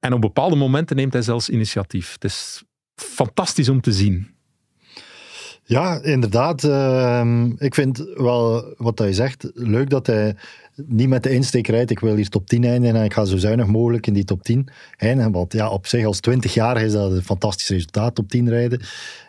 En 0.00 0.12
op 0.12 0.20
bepaalde 0.20 0.56
momenten 0.56 0.96
neemt 0.96 1.12
hij 1.12 1.22
zelfs 1.22 1.48
initiatief. 1.48 2.12
Het 2.12 2.24
is 2.24 2.62
fantastisch 2.94 3.68
om 3.68 3.80
te 3.80 3.92
zien. 3.92 4.34
Ja, 5.64 6.02
inderdaad. 6.02 6.64
ehm, 6.64 7.50
ik 7.56 7.74
vind 7.74 7.98
wel 8.14 8.74
wat 8.76 8.98
hij 8.98 9.12
zegt, 9.12 9.50
leuk 9.54 9.90
dat 9.90 10.06
hij 10.06 10.36
niet 10.74 11.08
met 11.08 11.22
de 11.22 11.30
insteek 11.30 11.66
rijdt. 11.66 11.90
Ik 11.90 12.00
wil 12.00 12.14
hier 12.14 12.28
top 12.28 12.46
10 12.46 12.64
eindigen 12.64 12.96
en 12.96 13.04
ik 13.04 13.12
ga 13.12 13.24
zo 13.24 13.36
zuinig 13.36 13.66
mogelijk 13.66 14.06
in 14.06 14.12
die 14.12 14.24
top 14.24 14.42
10 14.42 14.68
eindigen. 14.96 15.32
Want 15.32 15.52
ja, 15.52 15.68
op 15.68 15.86
zich 15.86 16.04
als 16.04 16.20
20-jarige 16.30 16.84
is 16.84 16.92
dat 16.92 17.12
een 17.12 17.22
fantastisch 17.22 17.68
resultaat, 17.68 18.14
top 18.14 18.28
10 18.28 18.48
rijden 18.48 18.80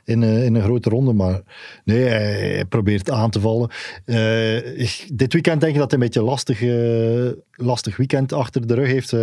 in, 0.05 0.23
eh, 0.23 0.45
in 0.45 0.55
een 0.55 0.62
grote 0.62 0.89
ronde. 0.89 1.13
Maar 1.13 1.41
nee, 1.85 2.03
hij, 2.03 2.65
probeert 2.65 3.12
aan 3.12 3.29
te 3.29 3.39
vallen. 3.39 3.69
Eh, 4.05 4.88
dit 5.13 5.33
weekend 5.33 5.62
denk 5.62 5.73
ik 5.73 5.79
dat 5.79 5.91
hij 5.91 6.00
een 6.00 6.05
beetje 6.05 6.19
een 6.19 6.25
lastig, 6.25 6.62
eh, 6.62 7.65
lastig 7.65 7.97
weekend 7.97 8.33
achter 8.33 8.67
de 8.67 8.73
rug 8.73 8.88
heeft. 8.88 9.13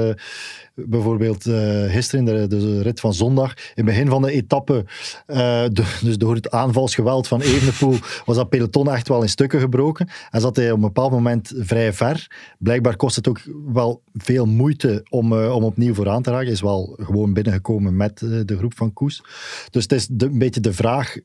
Bijvoorbeeld 0.86 1.46
eh, 1.46 1.84
gisteren, 1.84 2.24
de, 2.24 2.46
de 2.46 2.82
rit 2.82 3.00
van 3.00 3.14
zondag, 3.14 3.54
in 3.54 3.62
het 3.74 3.84
begin 3.84 4.08
van 4.08 4.22
de 4.22 4.32
etappe, 4.32 4.84
eh, 5.26 5.64
dus 6.02 6.18
door 6.18 6.34
het 6.34 6.50
aanvalsgeweld 6.50 7.28
van 7.28 7.40
Evenepoel, 7.40 7.96
was 8.24 8.36
dat 8.36 8.48
peloton 8.48 8.92
echt 8.92 9.08
wel 9.08 9.22
in 9.22 9.28
stukken 9.28 9.60
gebroken. 9.60 10.08
En 10.30 10.40
zat 10.40 10.56
hij 10.56 10.70
op 10.70 10.76
een 10.76 10.80
bepaald 10.80 11.10
moment 11.10 11.52
vrij 11.56 11.92
ver. 11.92 12.26
Blijkbaar 12.58 12.96
kost 12.96 13.16
het 13.16 13.28
ook 13.28 13.40
wel 13.72 14.02
veel 14.14 14.46
moeite 14.46 15.06
om, 15.08 15.32
eh, 15.32 15.54
om 15.54 15.64
opnieuw 15.64 15.94
vooraan 15.94 16.22
te 16.22 16.30
raken. 16.30 16.50
Is 16.50 16.60
wel 16.60 16.94
gewoon 17.00 17.32
binnengekomen 17.32 17.96
met 17.96 18.22
eh, 18.22 18.40
de 18.44 18.56
groep 18.56 18.76
van 18.76 18.92
Koes. 18.92 19.22
Dus 19.70 19.82
het 19.82 19.92
is 19.92 20.08
een 20.18 20.38
beetje 20.38 20.60
de 20.60 20.72
vraag 20.72 21.16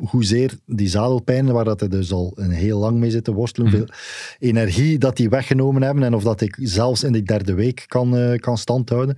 hoezeer 0.00 0.58
die 0.66 0.88
zadelpijn, 0.88 1.52
waar 1.52 1.64
dat 1.64 1.80
hij 1.80 1.88
dus 1.88 2.12
al 2.12 2.32
een 2.34 2.50
heel 2.50 2.78
lang 2.78 2.98
mee 2.98 3.10
zit 3.10 3.24
te 3.24 3.32
worstelen, 3.32 3.70
hoeveel 3.70 3.88
energie 4.38 4.98
dat 4.98 5.16
die 5.16 5.28
weggenomen 5.28 5.82
hebben 5.82 6.02
en 6.02 6.14
of 6.14 6.22
dat 6.22 6.40
ik 6.40 6.56
zelfs 6.60 7.02
in 7.04 7.12
die 7.12 7.22
derde 7.22 7.54
week 7.54 7.84
kan, 7.88 8.16
eh, 8.16 8.38
kan 8.38 8.58
standhouden. 8.58 9.16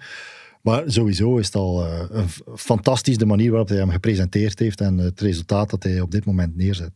Maar 0.62 0.82
sowieso 0.86 1.36
is 1.36 1.46
het 1.46 1.54
al 1.54 1.84
eh, 1.84 2.00
een 2.10 2.28
f- 2.28 2.42
fantastisch 2.56 3.18
de 3.18 3.26
manier 3.26 3.50
waarop 3.50 3.68
hij 3.68 3.78
hem 3.78 3.90
gepresenteerd 3.90 4.58
heeft 4.58 4.80
en 4.80 4.98
het 4.98 5.20
resultaat 5.20 5.70
dat 5.70 5.82
hij 5.82 6.00
op 6.00 6.10
dit 6.10 6.24
moment 6.24 6.56
neerzet. 6.56 6.90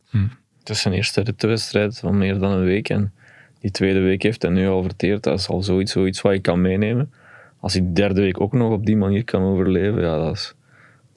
Het 0.58 0.68
is 0.68 0.80
zijn 0.82 0.94
eerste 0.94 1.20
rittenwedstrijd 1.20 1.99
van 1.99 2.18
meer 2.18 2.38
dan 2.38 2.50
een 2.52 2.64
week. 2.64 2.88
En 2.88 3.12
die 3.61 3.70
tweede 3.70 4.00
week 4.00 4.23
heeft 4.23 4.42
hij 4.42 4.50
nu 4.50 4.68
al 4.68 4.82
verteerd. 4.82 5.23
Dat 5.23 5.38
is 5.38 5.49
al 5.49 5.62
zoiets, 5.62 5.92
zoiets 5.92 6.20
wat 6.20 6.32
je 6.32 6.40
kan 6.40 6.61
meenemen. 6.61 7.12
Als 7.61 7.73
hij 7.73 7.82
de 7.82 7.92
derde 7.92 8.20
week 8.20 8.40
ook 8.40 8.52
nog 8.52 8.73
op 8.73 8.87
die 8.87 8.97
manier 8.97 9.25
kan 9.25 9.42
overleven, 9.42 10.00
ja, 10.02 10.18
dat, 10.25 10.35
is, 10.35 10.54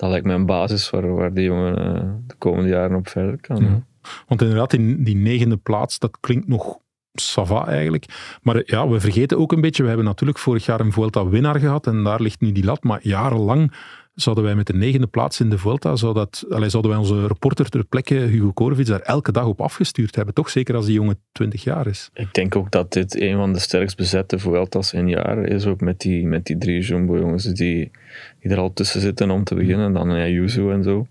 dat 0.02 0.10
lijkt 0.10 0.26
mij 0.26 0.36
een 0.36 0.46
basis 0.46 0.90
waar, 0.90 1.14
waar 1.16 1.34
die 1.34 1.44
jongen 1.44 1.78
eh, 1.78 2.10
de 2.28 2.36
komende 2.38 2.70
jaren 2.70 2.98
op 2.98 3.08
verder 3.08 3.42
kan. 3.42 3.86
Want 4.28 4.42
inderdaad, 4.42 4.70
die, 4.70 5.04
die 5.04 5.16
negende 5.16 5.58
plaats, 5.58 6.00
dat 6.00 6.18
klinkt 6.20 6.48
nog 6.48 6.78
sava 7.14 7.68
eigenlijk. 7.68 8.06
Maar 8.42 8.56
eh, 8.56 8.66
ja, 8.66 8.88
we 8.88 9.00
vergeten 9.00 9.38
ook 9.38 9.52
een 9.52 9.62
beetje, 9.62 9.82
we 9.82 9.88
hebben 9.88 10.06
natuurlijk 10.06 10.40
vorig 10.40 10.66
jaar 10.66 10.80
een 10.80 10.92
Vuelta-winnaar 10.92 11.60
gehad 11.60 11.88
en 11.88 12.04
daar 12.04 12.22
ligt 12.22 12.42
nu 12.42 12.52
die 12.52 12.64
lat. 12.64 12.84
Maar 12.84 13.00
jarenlang 13.04 13.74
zouden 14.14 14.44
wij 14.44 14.56
met 14.56 14.68
de 14.68 14.74
negende 14.74 15.08
plaats 15.08 15.40
in 15.40 15.50
de 15.50 15.58
Vuelta, 15.58 15.96
zou 15.96 16.14
dat, 16.14 16.46
allee, 16.50 16.70
zouden 16.70 16.92
wij 16.92 17.00
onze 17.00 17.28
reporter 17.28 17.70
ter 17.70 17.86
plekke, 17.86 18.16
Hugo 18.16 18.52
Korevic, 18.52 18.86
daar 18.86 19.00
elke 19.00 19.32
dag 19.32 19.46
op 19.46 19.62
afgestuurd 19.62 20.16
hebben. 20.16 20.34
Toch 20.34 20.50
zeker 20.50 20.76
als 20.76 20.86
die 20.86 20.94
jongen 20.94 21.20
20 21.32 21.64
jaar 21.64 21.88
is. 21.88 22.10
Ik 22.14 22.34
denk 22.34 22.56
ook 22.56 22.72
dat 22.72 22.94
dit 22.94 23.22
een 23.22 23.36
van 23.36 23.54
de 23.54 23.60
sterkst 23.60 23.98
bezette 23.98 24.40
Vueltas 24.40 24.94
in 24.94 25.10
jaren 25.10 25.46
is. 25.46 25.66
Ook 25.66 25.82
met 25.82 26.00
die, 26.00 26.26
met 26.26 26.46
die 26.46 26.58
drie 26.58 26.82
Jumbo-jongens 26.82 27.44
die, 27.44 27.92
die 28.40 28.52
er 28.52 28.58
al 28.58 28.74
tussen 28.74 29.02
zitten 29.02 29.32
om 29.32 29.44
te 29.44 29.56
beginnen. 29.56 29.94
Dan 29.94 30.16
ja, 30.16 30.28
Yuzu 30.28 30.72
en 30.72 30.84
zo. 30.84 31.08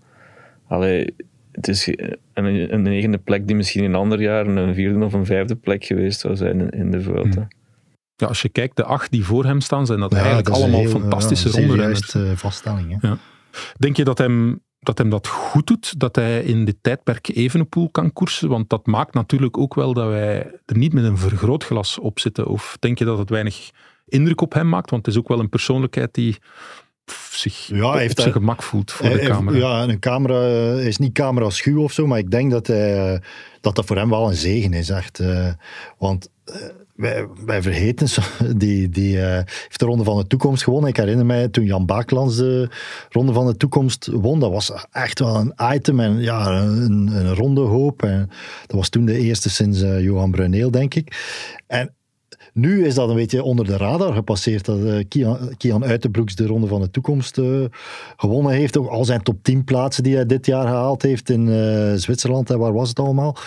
Allee, 0.67 1.15
het 1.51 1.67
is 1.67 1.87
een, 2.33 2.73
een 2.73 2.81
negende 2.81 3.17
plek 3.17 3.47
die 3.47 3.55
misschien 3.55 3.83
in 3.83 3.89
een 3.89 3.95
ander 3.95 4.21
jaar 4.21 4.47
een 4.47 4.73
vierde 4.73 5.05
of 5.05 5.13
een 5.13 5.25
vijfde 5.25 5.55
plek 5.55 5.83
geweest 5.83 6.19
zou 6.19 6.35
zijn 6.35 6.59
in, 6.59 6.69
in 6.69 6.91
de 6.91 7.01
Vuelta. 7.01 7.47
Ja, 8.21 8.27
als 8.27 8.41
je 8.41 8.49
kijkt, 8.49 8.75
de 8.75 8.83
acht 8.83 9.11
die 9.11 9.25
voor 9.25 9.45
hem 9.45 9.61
staan, 9.61 9.85
zijn 9.85 9.99
dat 9.99 10.11
Ja, 10.11 10.17
eigenlijk 10.17 10.47
dat 10.47 10.55
allemaal 10.55 10.79
heel, 10.79 10.89
fantastische 10.89 11.61
ja, 11.61 11.75
juist, 11.75 12.15
eh, 12.15 12.31
vaststelling. 12.35 13.01
Hè. 13.01 13.11
Denk 13.77 13.97
je 13.97 14.03
dat 14.03 14.17
hem, 14.17 14.61
dat 14.79 14.97
hem 14.97 15.09
dat 15.09 15.27
goed 15.27 15.67
doet, 15.67 15.99
dat 15.99 16.15
hij 16.15 16.43
in 16.43 16.65
dit 16.65 16.75
tijdperk 16.81 17.27
Evenepoel 17.35 17.89
kan 17.89 18.13
koersen? 18.13 18.49
Want 18.49 18.69
dat 18.69 18.85
maakt 18.85 19.13
natuurlijk 19.13 19.57
ook 19.57 19.75
wel 19.75 19.93
dat 19.93 20.07
wij 20.07 20.51
er 20.65 20.77
niet 20.77 20.93
met 20.93 21.03
een 21.03 21.17
vergrootglas 21.17 21.99
op 21.99 22.19
zitten. 22.19 22.47
Of 22.47 22.77
denk 22.79 22.97
je 22.99 23.05
dat 23.05 23.17
het 23.17 23.29
weinig 23.29 23.69
indruk 24.05 24.41
op 24.41 24.53
hem 24.53 24.69
maakt? 24.69 24.89
Want 24.89 25.05
het 25.05 25.15
is 25.15 25.21
ook 25.21 25.27
wel 25.27 25.39
een 25.39 25.49
persoonlijkheid 25.49 26.13
die 26.13 26.37
zich 27.31 27.67
Ja, 27.67 27.87
op 27.87 27.93
heeft 27.93 28.19
zijn 28.19 28.33
gemak 28.33 28.63
voelt 28.63 28.91
voor 28.91 29.05
Hij- 29.05 29.19
de 29.19 29.25
camera. 29.27 29.57
Ja, 29.57 29.83
een 29.83 29.99
camera 29.99 30.41
eh, 30.47 30.51
hij 30.73 30.87
is 30.87 30.97
niet 30.97 31.13
camera 31.13 31.49
schuw 31.49 31.83
of 31.83 31.91
zo, 31.91 32.07
maar 32.07 32.17
ik 32.19 32.31
denk 32.31 32.51
dat, 32.51 32.67
hij, 32.67 33.13
eh, 33.13 33.19
dat 33.61 33.75
dat 33.75 33.85
voor 33.85 33.97
hem 33.97 34.09
wel 34.09 34.27
een 34.29 34.35
zegen 34.35 34.73
is. 34.73 34.89
Echt. 34.89 35.23
want 35.97 36.29
wij, 36.95 37.61
vergeten, 37.61 38.07
die, 38.57 38.89
die 38.89 39.21
eh, 39.21 39.33
heeft 39.33 39.79
de 39.79 39.85
Ronde 39.85 40.03
van 40.03 40.17
de 40.17 40.27
Toekomst 40.27 40.63
gewonnen. 40.63 40.89
Ik 40.89 40.97
herinner 40.97 41.25
mij 41.25 41.47
toen 41.47 41.65
Jan 41.65 41.85
Baaklands 41.85 42.37
de 42.37 42.69
Ronde 43.09 43.33
van 43.33 43.45
de 43.45 43.57
Toekomst 43.57 44.07
won. 44.07 44.39
Dat 44.39 44.51
was 44.51 44.71
echt 44.91 45.19
wel 45.19 45.35
een 45.35 45.53
item 45.73 45.99
en 45.99 46.21
ja, 46.21 46.61
een, 46.61 47.07
een 47.07 47.35
ronde 47.35 47.61
hoop. 47.61 48.03
En 48.03 48.29
dat 48.67 48.75
was 48.75 48.89
toen 48.89 49.05
de 49.05 49.17
eerste 49.17 49.49
sinds 49.49 49.81
eh, 49.81 50.03
Johan 50.03 50.31
Bruneel, 50.31 50.71
denk 50.71 50.93
ik. 50.93 51.15
En 51.67 51.93
nu 52.53 52.85
is 52.85 52.95
dat 52.95 53.09
een 53.09 53.15
beetje 53.15 53.43
onder 53.43 53.65
de 53.65 53.77
radar 53.77 54.13
gepasseerd 54.13 54.65
dat 54.65 54.83
eh, 54.83 55.07
Kian, 55.07 55.55
Kian 55.57 55.85
Uitenbroeks 55.85 56.35
de 56.35 56.45
Ronde 56.45 56.67
van 56.67 56.81
de 56.81 56.91
Toekomst 56.91 57.39
gewonnen 58.17 58.51
heeft. 58.51 58.77
Ook 58.77 58.87
al 58.87 59.05
zijn 59.05 59.23
top 59.23 59.43
10 59.43 59.63
plaatsen 59.63 60.03
die 60.03 60.15
hij 60.15 60.25
dit 60.25 60.45
jaar 60.45 60.67
gehaald 60.67 61.01
heeft 61.01 61.29
in 61.29 61.47
Zwitserland. 61.99 62.49
En 62.49 62.59
waar 62.59 62.73
was 62.73 62.89
het 62.89 62.99
allemaal? 62.99 63.37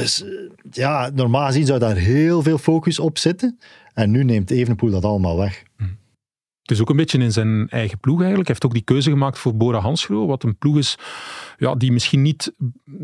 Dus 0.00 0.24
ja, 0.70 1.10
normaal 1.14 1.46
gezien 1.46 1.66
zou 1.66 1.78
daar 1.78 1.96
heel 1.96 2.42
veel 2.42 2.58
focus 2.58 2.98
op 2.98 3.18
zitten. 3.18 3.58
En 3.92 4.10
nu 4.10 4.24
neemt 4.24 4.50
Evenepoel 4.50 4.90
dat 4.90 5.04
allemaal 5.04 5.36
weg. 5.36 5.62
Het 6.64 6.72
is 6.72 6.80
ook 6.80 6.90
een 6.90 6.96
beetje 6.96 7.18
in 7.18 7.32
zijn 7.32 7.68
eigen 7.68 7.98
ploeg 7.98 8.18
eigenlijk. 8.18 8.48
Hij 8.48 8.56
heeft 8.56 8.64
ook 8.64 8.74
die 8.74 8.94
keuze 8.94 9.10
gemaakt 9.10 9.38
voor 9.38 9.56
Bora 9.56 9.78
Hansgrohe, 9.78 10.26
wat 10.26 10.42
een 10.42 10.58
ploeg 10.58 10.76
is 10.76 10.98
ja, 11.56 11.74
die 11.74 11.92
misschien 11.92 12.22
niet 12.22 12.52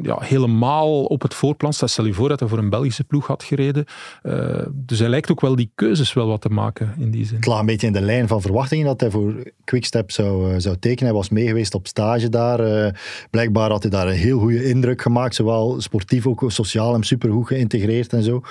ja, 0.02 0.18
helemaal 0.20 1.04
op 1.04 1.22
het 1.22 1.34
voorplan 1.34 1.72
staat. 1.72 1.90
Stel 1.90 2.04
je 2.04 2.12
voor 2.12 2.28
dat 2.28 2.40
hij 2.40 2.48
voor 2.48 2.58
een 2.58 2.70
Belgische 2.70 3.04
ploeg 3.04 3.26
had 3.26 3.42
gereden. 3.42 3.84
Eh, 4.22 4.66
dus 4.72 4.98
hij 4.98 5.08
lijkt 5.08 5.30
ook 5.30 5.40
wel 5.40 5.56
die 5.56 5.70
keuzes 5.74 6.12
wel 6.12 6.26
wat 6.26 6.40
te 6.40 6.48
maken 6.48 6.94
in 6.98 7.10
die 7.10 7.26
zin. 7.26 7.36
Het 7.36 7.46
lag 7.46 7.60
een 7.60 7.66
beetje 7.66 7.86
in 7.86 7.92
de 7.92 8.00
lijn 8.00 8.28
van 8.28 8.40
verwachtingen 8.40 8.86
dat 8.86 9.00
hij 9.00 9.10
voor 9.10 9.52
Quickstep 9.64 10.10
zou, 10.10 10.52
eh, 10.52 10.58
zou 10.58 10.76
tekenen. 10.78 11.04
Hij 11.04 11.18
was 11.18 11.28
meegeweest 11.28 11.74
op 11.74 11.86
stage 11.86 12.28
daar. 12.28 12.60
eh, 12.60 12.92
blijkbaar 13.30 13.70
had 13.70 13.82
hij 13.82 13.90
daar 13.90 14.06
een 14.06 14.12
heel 14.12 14.38
goede 14.38 14.64
indruk 14.64 15.02
gemaakt. 15.02 15.34
Zowel 15.34 15.80
sportief, 15.80 16.26
ook 16.26 16.44
sociaal 16.46 16.92
hem 16.92 17.02
supergoed 17.02 17.46
geïntegreerd 17.46 18.12
en 18.12 18.22
zo. 18.22 18.42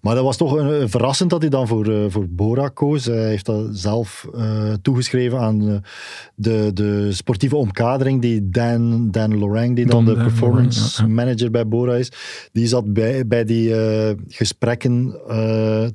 Maar 0.00 0.14
dat 0.14 0.24
was 0.24 0.36
toch 0.36 0.52
een, 0.52 0.80
een 0.80 0.88
verrassend 0.88 1.30
dat 1.30 1.40
hij 1.40 1.50
dan 1.50 1.66
voor, 1.66 1.92
eh, 1.92 2.04
voor 2.08 2.28
Bora 2.28 2.68
koos. 2.68 3.04
Hij 3.04 3.28
heeft 3.28 3.46
dat 3.46 3.68
zelf 3.72 4.26
eh, 4.34 4.72
toegeschreven 4.82 5.38
aan 5.38 5.68
eh, 5.68 5.76
de, 6.34 6.70
de 6.74 7.12
sportieve 7.12 7.56
omkadering 7.56 8.20
die 8.20 8.48
Dan, 8.50 9.10
Dan 9.10 9.38
Lorang, 9.38 9.76
die 9.76 9.86
dan 9.86 10.04
Dan 10.04 10.14
de 10.14 10.20
performance 10.22 10.80
Lorang, 10.80 10.96
ja, 10.96 11.04
ja. 11.06 11.12
manager 11.24 11.50
bij 11.50 11.68
Bora 11.68 11.94
is, 11.94 12.12
die 12.52 12.66
zat 12.66 12.92
bij, 12.92 13.26
bij 13.26 13.44
die 13.44 13.74
eh, 13.74 14.14
gesprekken. 14.28 15.20
eh, 15.28 15.86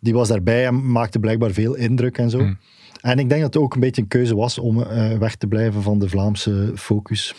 die 0.00 0.12
was 0.14 0.28
daarbij 0.28 0.66
en 0.66 0.92
maakte 0.92 1.18
blijkbaar 1.18 1.50
veel 1.50 1.74
indruk 1.74 2.18
en 2.18 2.30
zo. 2.30 2.38
Hmm. 2.38 2.58
En 3.00 3.18
ik 3.18 3.28
denk 3.28 3.42
dat 3.42 3.54
het 3.54 3.62
ook 3.62 3.74
een 3.74 3.80
beetje 3.80 4.02
een 4.02 4.08
keuze 4.08 4.34
was 4.36 4.58
om 4.58 4.82
eh, 4.82 5.18
weg 5.18 5.34
te 5.36 5.46
blijven 5.46 5.82
van 5.82 5.98
de 5.98 6.08
Vlaamse 6.08 6.72
focus. 6.74 7.34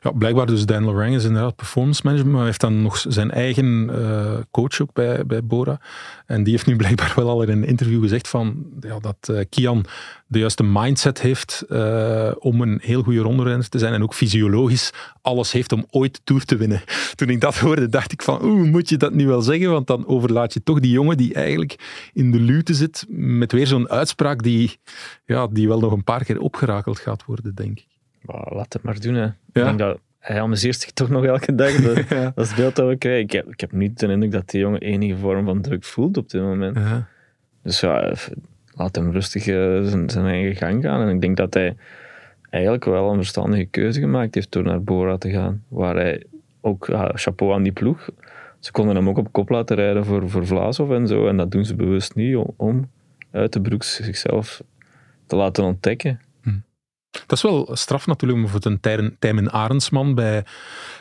Ja, 0.00 0.10
blijkbaar 0.10 0.46
dus 0.46 0.66
Dan 0.66 0.84
Lorang 0.84 1.14
is 1.14 1.24
inderdaad 1.24 1.56
performance 1.56 2.00
management, 2.04 2.32
maar 2.32 2.40
hij 2.40 2.50
heeft 2.50 2.60
dan 2.60 2.82
nog 2.82 3.04
zijn 3.08 3.30
eigen 3.30 3.90
uh, 3.90 4.32
coach 4.50 4.80
ook 4.80 4.92
bij, 4.92 5.26
bij 5.26 5.44
Bora. 5.44 5.80
En 6.26 6.42
die 6.42 6.52
heeft 6.52 6.66
nu 6.66 6.76
blijkbaar 6.86 7.12
wel 7.16 7.28
al 7.28 7.42
in 7.42 7.48
een 7.48 7.64
interview 7.64 8.02
gezegd 8.02 8.28
van, 8.28 8.66
ja, 8.80 8.98
dat 8.98 9.28
uh, 9.30 9.40
Kian 9.48 9.84
de 10.26 10.38
juiste 10.38 10.62
mindset 10.62 11.20
heeft 11.20 11.64
uh, 11.68 12.30
om 12.38 12.60
een 12.60 12.78
heel 12.82 13.02
goede 13.02 13.20
ronderenner 13.20 13.68
te 13.68 13.78
zijn 13.78 13.92
en 13.92 14.02
ook 14.02 14.14
fysiologisch 14.14 14.92
alles 15.22 15.52
heeft 15.52 15.72
om 15.72 15.86
ooit 15.90 16.20
Tour 16.24 16.44
te 16.44 16.56
winnen. 16.56 16.82
Toen 17.14 17.28
ik 17.28 17.40
dat 17.40 17.58
hoorde, 17.58 17.88
dacht 17.88 18.12
ik 18.12 18.22
van, 18.22 18.44
oeh, 18.44 18.70
moet 18.70 18.88
je 18.88 18.96
dat 18.96 19.14
nu 19.14 19.26
wel 19.26 19.42
zeggen? 19.42 19.70
Want 19.70 19.86
dan 19.86 20.06
overlaat 20.06 20.52
je 20.52 20.62
toch 20.62 20.80
die 20.80 20.90
jongen 20.90 21.16
die 21.16 21.34
eigenlijk 21.34 22.10
in 22.12 22.30
de 22.30 22.40
lute 22.40 22.74
zit 22.74 23.04
met 23.08 23.52
weer 23.52 23.66
zo'n 23.66 23.88
uitspraak 23.88 24.42
die, 24.42 24.78
ja, 25.24 25.46
die 25.46 25.68
wel 25.68 25.80
nog 25.80 25.92
een 25.92 26.04
paar 26.04 26.24
keer 26.24 26.40
opgerakeld 26.40 26.98
gaat 26.98 27.24
worden, 27.24 27.54
denk 27.54 27.78
ik. 27.78 27.97
Laat 28.22 28.72
het 28.72 28.82
maar 28.82 29.00
doen. 29.00 29.14
Hè. 29.14 29.20
Ja. 29.22 29.32
Ik 29.52 29.64
denk 29.64 29.78
dat 29.78 29.98
hij 30.18 30.40
amuseert 30.40 30.80
zich 30.80 30.90
toch 30.90 31.08
nog 31.08 31.24
elke 31.24 31.54
dag. 31.54 31.72
Dat, 31.72 32.08
ja. 32.08 32.32
dat 32.34 32.44
is 32.44 32.48
het 32.48 32.56
beeld 32.56 32.76
dat 32.76 32.88
we 32.88 32.96
krijgen. 32.96 33.22
Ik 33.22 33.32
heb, 33.32 33.48
ik 33.48 33.60
heb 33.60 33.72
niet 33.72 33.98
de 33.98 34.06
indruk 34.06 34.32
dat 34.32 34.50
die 34.50 34.60
jongen 34.60 34.80
enige 34.80 35.16
vorm 35.16 35.44
van 35.44 35.60
druk 35.60 35.84
voelt 35.84 36.16
op 36.16 36.30
dit 36.30 36.42
moment. 36.42 36.76
Ja. 36.76 37.06
Dus 37.62 37.80
ja, 37.80 38.14
laat 38.74 38.96
hem 38.96 39.10
rustig 39.10 39.46
uh, 39.46 39.82
zijn, 39.82 40.10
zijn, 40.10 40.26
eigen 40.26 40.56
gang 40.56 40.82
gaan. 40.82 41.00
En 41.00 41.14
ik 41.14 41.20
denk 41.20 41.36
dat 41.36 41.54
hij 41.54 41.76
eigenlijk 42.50 42.84
wel 42.84 43.10
een 43.10 43.16
verstandige 43.16 43.64
keuze 43.64 44.00
gemaakt 44.00 44.34
heeft 44.34 44.52
door 44.52 44.62
naar 44.62 44.82
Bora 44.82 45.16
te 45.16 45.30
gaan. 45.30 45.64
Waar 45.68 45.94
hij 45.94 46.24
ook, 46.60 46.86
ja, 46.86 47.10
chapeau 47.14 47.52
aan 47.52 47.62
die 47.62 47.72
ploeg. 47.72 48.08
Ze 48.58 48.72
konden 48.72 48.96
hem 48.96 49.08
ook 49.08 49.18
op 49.18 49.32
kop 49.32 49.48
laten 49.48 49.76
rijden 49.76 50.04
voor, 50.04 50.30
voor 50.30 50.46
Vlaasov 50.46 50.90
en 50.90 51.06
zo. 51.06 51.28
En 51.28 51.36
dat 51.36 51.50
doen 51.50 51.64
ze 51.64 51.74
bewust 51.74 52.14
niet 52.14 52.36
om, 52.36 52.54
om 52.56 52.90
uit 53.30 53.52
de 53.52 53.60
broek 53.60 53.82
zichzelf 53.82 54.62
te 55.26 55.36
laten 55.36 55.64
ontdekken. 55.64 56.20
Dat 57.10 57.32
is 57.32 57.42
wel 57.42 57.68
straf 57.72 58.06
natuurlijk, 58.06 58.40
maar 58.40 58.48
voor 58.48 58.60
een 58.62 59.16
Tijmen 59.18 59.52
Arendsman 59.52 60.14
bij, 60.14 60.44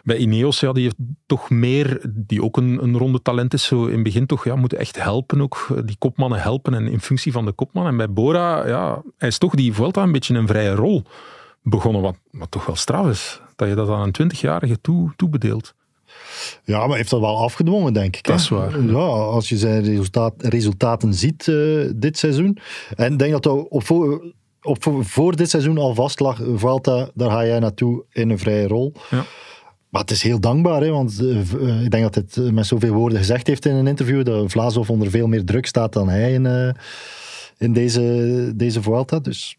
bij 0.03 0.17
Ineos, 0.17 0.59
ja, 0.59 0.71
die 0.71 0.83
heeft 0.83 0.95
toch 1.25 1.49
meer, 1.49 2.01
die 2.09 2.43
ook 2.43 2.57
een, 2.57 2.83
een 2.83 2.97
ronde 2.97 3.21
talent 3.21 3.53
is, 3.53 3.63
zo 3.65 3.85
in 3.85 3.93
het 3.93 4.03
begin 4.03 4.25
toch, 4.25 4.43
ja, 4.43 4.55
moeten 4.55 4.77
echt 4.77 5.01
helpen 5.01 5.41
ook, 5.41 5.67
die 5.85 5.95
kopmannen 5.99 6.39
helpen 6.39 6.73
en 6.73 6.87
in 6.87 7.01
functie 7.01 7.31
van 7.31 7.45
de 7.45 7.51
kopman. 7.51 7.87
En 7.87 7.97
bij 7.97 8.09
Bora, 8.09 8.67
ja, 8.67 9.01
hij 9.17 9.27
is 9.27 9.37
toch 9.37 9.55
die 9.55 9.73
Vuelta 9.73 10.03
een 10.03 10.11
beetje 10.11 10.33
een 10.33 10.47
vrije 10.47 10.75
rol 10.75 11.03
begonnen, 11.61 12.01
wat, 12.01 12.15
wat 12.31 12.51
toch 12.51 12.65
wel 12.65 12.75
straf 12.75 13.07
is, 13.07 13.41
dat 13.55 13.67
je 13.67 13.75
dat 13.75 13.89
aan 13.89 14.11
een 14.11 14.31
20-jarige 14.31 14.81
toe, 14.81 15.13
toebedeelt. 15.15 15.75
Ja, 16.63 16.87
maar 16.87 16.97
heeft 16.97 17.09
dat 17.09 17.19
wel 17.19 17.37
afgedwongen, 17.37 17.93
denk 17.93 18.15
ik. 18.15 18.23
Dat 18.23 18.39
is 18.39 18.49
waar. 18.49 18.83
Ja, 18.83 18.97
als 18.97 19.49
je 19.49 19.57
zijn 19.57 19.83
resultaat, 19.83 20.33
resultaten 20.37 21.13
ziet 21.13 21.47
uh, 21.47 21.91
dit 21.95 22.17
seizoen. 22.17 22.57
En 22.95 23.11
ik 23.13 23.19
denk 23.19 23.31
dat 23.31 23.43
dat 23.43 23.67
op, 23.69 23.83
op, 24.67 24.93
voor 24.99 25.35
dit 25.35 25.49
seizoen 25.49 25.77
al 25.77 25.95
vast 25.95 26.19
lag, 26.19 26.41
Vuelta, 26.55 27.09
daar 27.13 27.29
ga 27.29 27.45
jij 27.45 27.59
naartoe 27.59 28.03
in 28.11 28.29
een 28.29 28.39
vrije 28.39 28.67
rol. 28.67 28.93
Ja. 29.09 29.25
Maar 29.89 30.01
het 30.01 30.11
is 30.11 30.23
heel 30.23 30.39
dankbaar, 30.39 30.81
hè, 30.81 30.89
want 30.89 31.21
uh, 31.21 31.83
ik 31.83 31.91
denk 31.91 32.03
dat 32.03 32.15
het 32.15 32.51
met 32.53 32.65
zoveel 32.65 32.93
woorden 32.93 33.17
gezegd 33.17 33.47
heeft 33.47 33.65
in 33.65 33.75
een 33.75 33.87
interview, 33.87 34.25
dat 34.25 34.51
Vlaasov 34.51 34.89
onder 34.89 35.09
veel 35.09 35.27
meer 35.27 35.43
druk 35.45 35.65
staat 35.65 35.93
dan 35.93 36.09
hij 36.09 36.33
in, 36.33 36.45
uh, 36.45 36.69
in 37.57 37.73
deze, 37.73 38.51
deze 38.55 38.81
Vuelta. 38.81 39.19
Dus 39.19 39.57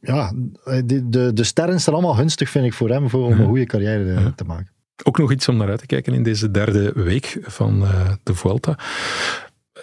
ja, 0.00 0.32
de, 0.84 1.08
de, 1.08 1.32
de 1.32 1.44
sterren 1.44 1.80
zijn 1.80 1.94
allemaal 1.94 2.14
gunstig, 2.14 2.50
vind 2.50 2.64
ik, 2.64 2.72
voor 2.72 2.88
hem, 2.88 3.10
voor, 3.10 3.26
om 3.26 3.40
een 3.40 3.46
goede 3.46 3.66
carrière 3.66 4.34
te 4.34 4.44
maken. 4.44 4.70
Ook 5.04 5.18
nog 5.18 5.32
iets 5.32 5.48
om 5.48 5.56
naar 5.56 5.68
uit 5.68 5.78
te 5.78 5.86
kijken 5.86 6.14
in 6.14 6.22
deze 6.22 6.50
derde 6.50 6.92
week 6.94 7.38
van 7.42 7.84
de 8.22 8.34
Vuelta. 8.34 8.78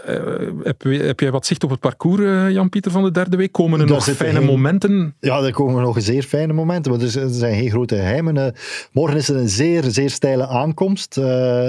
Uh, 0.08 0.64
heb, 0.64 0.84
heb, 0.84 1.20
jij 1.20 1.32
wat 1.32 1.46
zicht 1.46 1.64
op 1.64 1.70
het 1.70 1.80
parcours, 1.80 2.22
uh, 2.22 2.52
Jan-Pieter, 2.52 2.92
van 2.92 3.04
de 3.04 3.12
derde 3.12 3.38
week? 3.38 3.52
Komen 3.52 3.80
er 3.80 3.86
nog 3.86 4.04
fijne 4.04 4.42
momenten? 4.42 5.16
Ja, 5.20 5.42
er 5.42 5.52
komen 5.52 5.82
nog 5.82 6.02
zeer 6.02 6.24
fijne 6.24 6.54
momenten, 6.54 6.92
maar 6.92 7.02
er 7.02 7.30
zijn 7.30 7.56
geen 7.56 7.70
grote 7.70 7.96
geheimen. 7.96 8.36
Uh, 8.36 8.46
morgen 8.92 9.18
is 9.18 9.30
er 9.30 9.36
een 9.36 9.50
zeer, 9.50 9.84
zeer 9.84 10.10
steile 10.10 10.48
aankomst. 10.48 11.18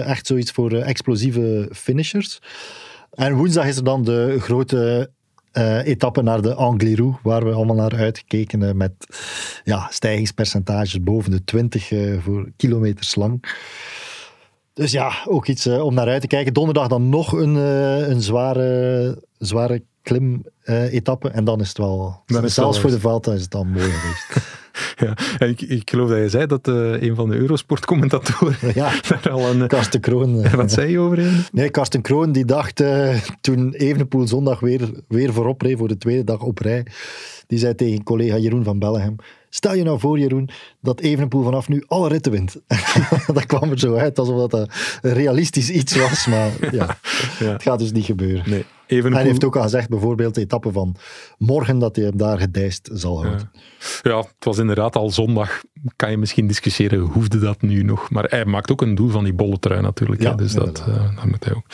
echt 0.05 0.27
zoiets 0.27 0.51
voor 0.51 0.73
explosieve 0.73 1.69
finishers. 1.73 2.41
En 3.11 3.35
woensdag 3.35 3.67
is 3.67 3.77
er 3.77 3.85
dan 3.85 4.05
de 4.05 4.37
grote 4.41 5.11
etappe 5.85 6.23
naar 6.23 6.43
de 6.43 6.55
Angliru, 6.55 7.13
waar 7.23 7.45
we 7.45 7.53
allemaal 7.53 7.77
naar 7.77 7.97
uitkeken 7.97 8.77
met 8.77 8.93
ja, 9.65 9.89
stijgingspercentages 9.91 11.03
boven 11.03 11.31
de 11.31 11.45
20 11.45 11.91
voor 12.23 12.49
kilometers 12.57 13.15
lang. 13.15 13.45
Dus 14.81 14.93
ja, 14.93 15.13
ook 15.25 15.47
iets 15.47 15.67
uh, 15.67 15.85
om 15.85 15.95
naar 15.95 16.09
uit 16.09 16.21
te 16.21 16.27
kijken. 16.27 16.53
Donderdag 16.53 16.89
dan 16.89 17.09
nog 17.09 17.33
een, 17.33 17.55
uh, 17.55 18.09
een 18.09 18.21
zware, 18.21 19.23
zware 19.39 19.83
klim-etappe. 20.03 21.29
En 21.29 21.45
dan 21.45 21.61
is 21.61 21.69
het 21.69 21.79
wel... 21.79 22.23
Dan 22.27 22.45
is 22.45 22.55
zelfs 22.55 22.81
voor 22.81 22.91
de 22.91 23.01
Vuelta 23.01 23.33
is 23.33 23.41
het 23.41 23.51
dan 23.51 23.71
mooi 23.71 23.91
geweest. 23.91 24.57
ja, 25.05 25.39
en 25.39 25.49
ik, 25.49 25.61
ik 25.61 25.91
geloof 25.91 26.09
dat 26.09 26.19
je 26.19 26.29
zei 26.29 26.47
dat 26.47 26.67
een 26.67 27.15
van 27.15 27.29
de 27.29 27.37
Eurosport-commentatoren 27.37 28.57
ja, 28.75 28.93
daar 29.09 29.31
al 29.31 29.51
een... 29.51 29.67
Karsten 29.67 30.01
Kroon. 30.01 30.51
wat 30.51 30.73
zei 30.73 30.91
je 30.91 30.99
over 30.99 31.19
hem? 31.19 31.45
Nee, 31.53 31.71
Karsten 31.71 32.01
Kroon 32.03 32.33
die 32.33 32.45
dacht 32.45 32.83
toen 33.41 33.73
Evenepoel 33.73 34.29
zondag 34.29 34.61
weer, 34.61 34.91
weer 35.09 35.33
voorop 35.33 35.63
reed 35.63 35.79
voor 35.79 35.89
de 35.89 35.99
tweede 35.99 36.25
dag 36.25 36.43
op 36.43 36.59
rij. 36.59 36.87
Die 37.47 37.59
zei 37.59 37.75
tegen 37.75 38.03
collega 38.03 38.37
Jeroen 38.37 38.65
van 38.65 38.79
Bellegem 38.79 39.17
Stel 39.53 39.75
je 39.75 39.83
nou 39.83 39.99
voor, 39.99 40.19
Jeroen, 40.19 40.49
dat 40.81 41.01
Evenepoel 41.01 41.43
vanaf 41.43 41.69
nu 41.69 41.85
alle 41.87 42.09
ritten 42.09 42.33
wint. 42.33 42.57
dat 43.35 43.47
kwam 43.47 43.71
er 43.71 43.79
zo 43.79 43.95
uit 43.95 44.19
alsof 44.19 44.49
dat 44.49 44.69
een 45.03 45.13
realistisch 45.13 45.71
iets 45.71 45.97
was, 45.97 46.27
maar 46.27 46.51
ja, 46.75 46.99
ja. 47.39 47.53
het 47.53 47.63
gaat 47.63 47.79
dus 47.79 47.93
niet 47.93 48.05
gebeuren. 48.05 48.51
Nee. 48.51 48.65
Evenepoel... 48.87 49.19
Hij 49.19 49.29
heeft 49.29 49.45
ook 49.45 49.57
al 49.57 49.63
gezegd, 49.63 49.89
bijvoorbeeld 49.89 50.35
de 50.35 50.41
etappe 50.41 50.73
van 50.73 50.97
morgen, 51.39 51.79
dat 51.79 51.97
hij 51.97 52.05
hem 52.05 52.17
daar 52.17 52.39
gedijst 52.39 52.91
zal 52.93 53.23
houden. 53.23 53.51
Ja. 53.53 54.11
ja, 54.11 54.19
het 54.19 54.45
was 54.45 54.59
inderdaad 54.59 54.97
al 54.97 55.11
zondag. 55.11 55.63
Kan 55.97 56.11
je 56.11 56.17
misschien 56.17 56.47
discussiëren, 56.47 56.99
hoefde 56.99 57.39
dat 57.39 57.63
nu 57.63 57.83
nog? 57.83 58.11
Maar 58.11 58.25
hij 58.25 58.45
maakt 58.45 58.71
ook 58.71 58.83
een 58.83 58.95
doel 58.95 59.09
van 59.09 59.25
die 59.25 59.33
bolle 59.33 59.59
trui 59.59 59.81
natuurlijk. 59.81 60.23
Ja, 60.23 60.35
dus 60.35 60.53
dat, 60.53 60.85
uh, 60.89 61.17
dat 61.17 61.25
moet 61.25 61.45
hij 61.45 61.55
ook. 61.55 61.67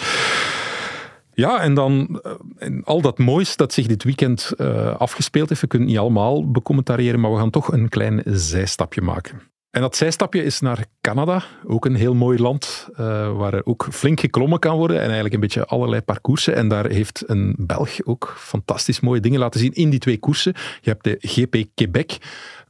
Ja, 1.36 1.60
en 1.60 1.74
dan 1.74 2.20
en 2.58 2.84
al 2.84 3.00
dat 3.00 3.18
moois 3.18 3.56
dat 3.56 3.72
zich 3.72 3.86
dit 3.86 4.04
weekend 4.04 4.52
uh, 4.58 4.96
afgespeeld 4.96 5.48
heeft. 5.48 5.60
We 5.60 5.66
kunnen 5.66 5.88
het 5.88 5.96
niet 5.96 6.06
allemaal 6.06 6.50
becommentariëren, 6.50 7.20
maar 7.20 7.32
we 7.32 7.38
gaan 7.38 7.50
toch 7.50 7.72
een 7.72 7.88
klein 7.88 8.22
zijstapje 8.24 9.00
maken. 9.00 9.40
En 9.70 9.82
dat 9.82 9.96
zijstapje 9.96 10.42
is 10.42 10.60
naar 10.60 10.86
Canada, 11.00 11.42
ook 11.66 11.84
een 11.84 11.94
heel 11.94 12.14
mooi 12.14 12.38
land 12.38 12.88
uh, 12.90 12.96
waar 13.36 13.54
er 13.54 13.66
ook 13.66 13.86
flink 13.90 14.20
geklommen 14.20 14.58
kan 14.58 14.76
worden 14.76 14.96
en 14.96 15.04
eigenlijk 15.04 15.34
een 15.34 15.40
beetje 15.40 15.66
allerlei 15.66 16.02
parcoursen. 16.02 16.54
En 16.54 16.68
daar 16.68 16.86
heeft 16.86 17.24
een 17.26 17.54
Belg 17.58 18.04
ook 18.04 18.34
fantastisch 18.36 19.00
mooie 19.00 19.20
dingen 19.20 19.38
laten 19.38 19.60
zien 19.60 19.72
in 19.72 19.90
die 19.90 19.98
twee 19.98 20.18
koersen. 20.18 20.54
Je 20.80 20.90
hebt 20.90 21.04
de 21.04 21.16
GP 21.20 21.64
Quebec, 21.74 22.16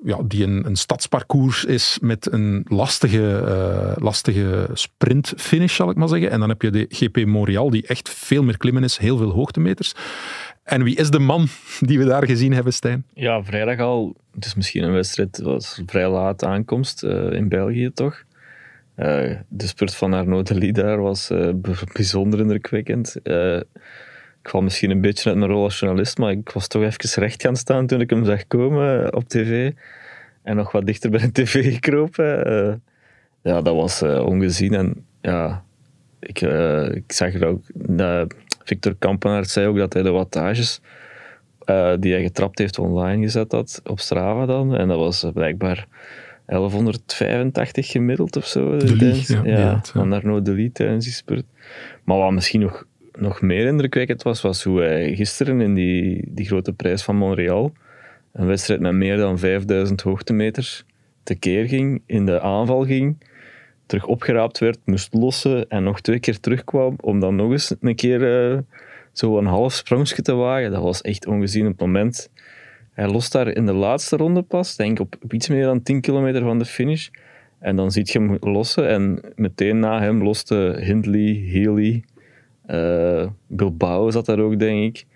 ja, 0.04 0.18
die 0.24 0.44
een, 0.44 0.66
een 0.66 0.76
stadsparcours 0.76 1.64
is 1.64 1.98
met 2.00 2.32
een 2.32 2.64
lastige, 2.68 3.42
uh, 3.46 4.02
lastige 4.04 4.68
sprintfinish, 4.72 5.74
zal 5.74 5.90
ik 5.90 5.96
maar 5.96 6.08
zeggen. 6.08 6.30
En 6.30 6.40
dan 6.40 6.48
heb 6.48 6.62
je 6.62 6.70
de 6.70 6.86
GP 6.88 7.26
Montreal, 7.26 7.70
die 7.70 7.86
echt 7.86 8.08
veel 8.08 8.42
meer 8.42 8.56
klimmen 8.56 8.84
is, 8.84 8.96
heel 8.96 9.16
veel 9.16 9.30
hoogtemeters. 9.30 9.94
En 10.62 10.82
wie 10.82 10.96
is 10.96 11.10
de 11.10 11.18
man 11.18 11.46
die 11.80 11.98
we 11.98 12.04
daar 12.04 12.26
gezien 12.26 12.52
hebben, 12.52 12.72
Stijn? 12.72 13.04
Ja, 13.14 13.44
vrijdag 13.44 13.78
al. 13.78 14.16
Het 14.34 14.44
is 14.44 14.54
misschien 14.54 14.82
een 14.82 14.92
wedstrijd, 14.92 15.40
was 15.42 15.82
vrij 15.86 16.08
laat 16.08 16.44
aankomst 16.44 17.04
uh, 17.04 17.32
in 17.32 17.48
België 17.48 17.90
toch? 17.94 18.24
Uh, 18.96 19.36
de 19.48 19.66
spurt 19.66 19.94
van 19.94 20.12
Arnaud 20.12 20.46
Delis 20.46 20.72
daar 20.72 21.00
was 21.00 21.30
bijzonder 21.92 22.40
indrukwekkend. 22.40 23.16
Ik 24.46 24.52
val 24.52 24.62
misschien 24.62 24.90
een 24.90 25.00
beetje 25.00 25.28
uit 25.28 25.38
mijn 25.38 25.50
rol 25.50 25.62
als 25.62 25.78
journalist, 25.78 26.18
maar 26.18 26.30
ik 26.30 26.50
was 26.50 26.66
toch 26.66 26.82
even 26.82 27.22
recht 27.22 27.42
gaan 27.42 27.56
staan 27.56 27.86
toen 27.86 28.00
ik 28.00 28.10
hem 28.10 28.24
zag 28.24 28.46
komen 28.46 29.14
op 29.14 29.28
tv. 29.28 29.72
En 30.42 30.56
nog 30.56 30.72
wat 30.72 30.86
dichter 30.86 31.10
bij 31.10 31.20
de 31.20 31.32
tv 31.32 31.72
gekropen. 31.72 32.82
ja, 33.42 33.62
dat 33.62 33.74
was 33.74 34.02
ongezien. 34.02 34.74
En 34.74 35.06
ja, 35.20 35.64
ik, 36.20 36.40
ik 36.94 37.12
zag 37.12 37.34
er 37.34 37.46
ook... 37.46 37.62
Victor 38.64 38.94
Kampenaert 38.98 39.50
zei 39.50 39.66
ook 39.66 39.76
dat 39.76 39.92
hij 39.92 40.02
de 40.02 40.10
wattages 40.10 40.80
die 41.98 42.12
hij 42.12 42.22
getrapt 42.22 42.58
heeft 42.58 42.78
online 42.78 43.22
gezet 43.22 43.52
had 43.52 43.80
op 43.84 44.00
Strava 44.00 44.46
dan. 44.46 44.76
En 44.76 44.88
dat 44.88 44.98
was 44.98 45.26
blijkbaar 45.34 45.86
1185 46.46 47.90
gemiddeld 47.90 48.36
of 48.36 48.46
zo. 48.46 48.76
De 48.76 49.24
ja. 49.26 49.40
ja, 49.44 49.58
ja 49.58 49.80
van 49.82 50.12
Arnaud 50.12 50.44
de 50.44 50.70
tijdens 50.72 51.04
die 51.04 51.14
spurt. 51.14 51.44
Maar 52.04 52.18
wat 52.18 52.32
misschien 52.32 52.60
nog, 52.60 52.86
nog 53.16 53.40
meer 53.40 53.66
indrukwekkend 53.66 54.22
was, 54.22 54.40
was 54.40 54.64
hoe 54.64 54.80
hij 54.80 55.14
gisteren 55.14 55.60
in 55.60 55.74
die, 55.74 56.28
die 56.28 56.46
grote 56.46 56.72
prijs 56.72 57.02
van 57.02 57.16
Montreal, 57.16 57.72
een 58.32 58.46
wedstrijd 58.46 58.80
met 58.80 58.92
meer 58.92 59.16
dan 59.16 59.38
5000 59.38 60.00
hoogtemeters, 60.00 60.84
tekeer 61.22 61.68
ging, 61.68 62.02
in 62.06 62.26
de 62.26 62.40
aanval 62.40 62.84
ging 62.84 63.16
terug 63.86 64.06
opgeraapt 64.06 64.58
werd, 64.58 64.78
moest 64.84 65.14
lossen 65.14 65.68
en 65.68 65.82
nog 65.82 66.00
twee 66.00 66.20
keer 66.20 66.40
terugkwam 66.40 66.96
om 67.00 67.20
dan 67.20 67.36
nog 67.36 67.50
eens 67.50 67.74
een 67.80 67.94
keer 67.94 68.50
uh, 68.52 68.58
zo 69.12 69.44
half 69.44 69.72
sprongje 69.72 70.22
te 70.22 70.34
wagen. 70.34 70.70
Dat 70.70 70.82
was 70.82 71.00
echt 71.00 71.26
ongezien 71.26 71.64
op 71.64 71.70
het 71.70 71.80
moment. 71.80 72.30
Hij 72.92 73.08
lost 73.08 73.32
daar 73.32 73.48
in 73.48 73.66
de 73.66 73.72
laatste 73.72 74.16
ronde 74.16 74.42
pas, 74.42 74.76
denk 74.76 74.98
ik 74.98 75.00
op, 75.00 75.32
iets 75.32 75.48
meer 75.48 75.64
dan 75.64 75.82
10 75.82 76.00
kilometer 76.00 76.42
van 76.42 76.58
de 76.58 76.64
finish. 76.64 77.08
En 77.58 77.76
dan 77.76 77.90
ziet 77.90 78.10
je 78.10 78.18
hem 78.18 78.36
lossen 78.40 78.88
en 78.88 79.20
meteen 79.34 79.78
na 79.78 80.00
hem 80.00 80.22
loste 80.22 80.78
Hindley, 80.80 81.48
Healy, 81.52 82.04
uh, 82.70 83.26
Bilbao 83.46 84.10
zat 84.10 84.26
daar 84.26 84.38
ook, 84.38 84.58
denk 84.58 84.96
ik. 84.96 85.06